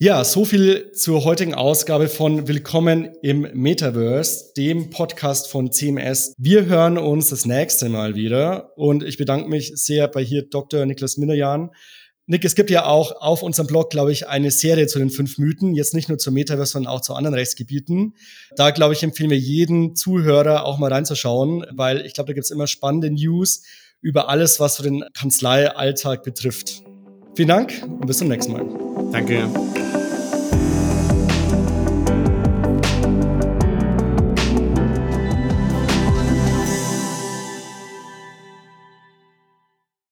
Ja, 0.03 0.25
so 0.25 0.47
viel 0.47 0.93
zur 0.93 1.25
heutigen 1.25 1.53
Ausgabe 1.53 2.09
von 2.09 2.49
Willkommen 2.49 3.11
im 3.21 3.47
Metaverse, 3.53 4.55
dem 4.57 4.89
Podcast 4.89 5.51
von 5.51 5.73
CMS. 5.73 6.33
Wir 6.39 6.65
hören 6.65 6.97
uns 6.97 7.29
das 7.29 7.45
nächste 7.45 7.91
Mal 7.91 8.15
wieder 8.15 8.73
und 8.79 9.03
ich 9.03 9.19
bedanke 9.19 9.51
mich 9.51 9.73
sehr 9.75 10.09
bei 10.09 10.25
hier 10.25 10.49
Dr. 10.49 10.87
Niklas 10.87 11.19
Minderjan. 11.19 11.69
Nick, 12.25 12.47
es 12.47 12.55
gibt 12.55 12.71
ja 12.71 12.87
auch 12.87 13.13
auf 13.21 13.43
unserem 13.43 13.67
Blog, 13.67 13.91
glaube 13.91 14.11
ich, 14.11 14.27
eine 14.27 14.51
Serie 14.51 14.87
zu 14.87 14.99
den 14.99 15.11
fünf 15.11 15.37
Mythen, 15.37 15.75
jetzt 15.75 15.93
nicht 15.93 16.09
nur 16.09 16.17
zum 16.17 16.33
Metaverse, 16.33 16.73
sondern 16.73 16.95
auch 16.95 17.03
zu 17.03 17.13
anderen 17.13 17.35
Rechtsgebieten. 17.35 18.15
Da, 18.57 18.71
glaube 18.71 18.95
ich, 18.95 19.03
empfehlen 19.03 19.29
wir 19.29 19.39
jeden 19.39 19.97
Zuhörer 19.97 20.65
auch 20.65 20.79
mal 20.79 20.91
reinzuschauen, 20.91 21.67
weil 21.73 22.07
ich 22.07 22.15
glaube, 22.15 22.29
da 22.29 22.33
gibt 22.33 22.47
es 22.47 22.51
immer 22.51 22.69
spannende 22.69 23.11
News 23.11 23.65
über 24.01 24.31
alles, 24.31 24.61
was 24.61 24.77
so 24.77 24.83
den 24.83 25.05
Kanzleialltag 25.13 26.23
betrifft. 26.23 26.85
Vielen 27.35 27.49
Dank 27.49 27.83
und 27.87 28.07
bis 28.07 28.17
zum 28.17 28.29
nächsten 28.29 28.53
Mal. 28.53 28.65
Danke. 29.13 29.47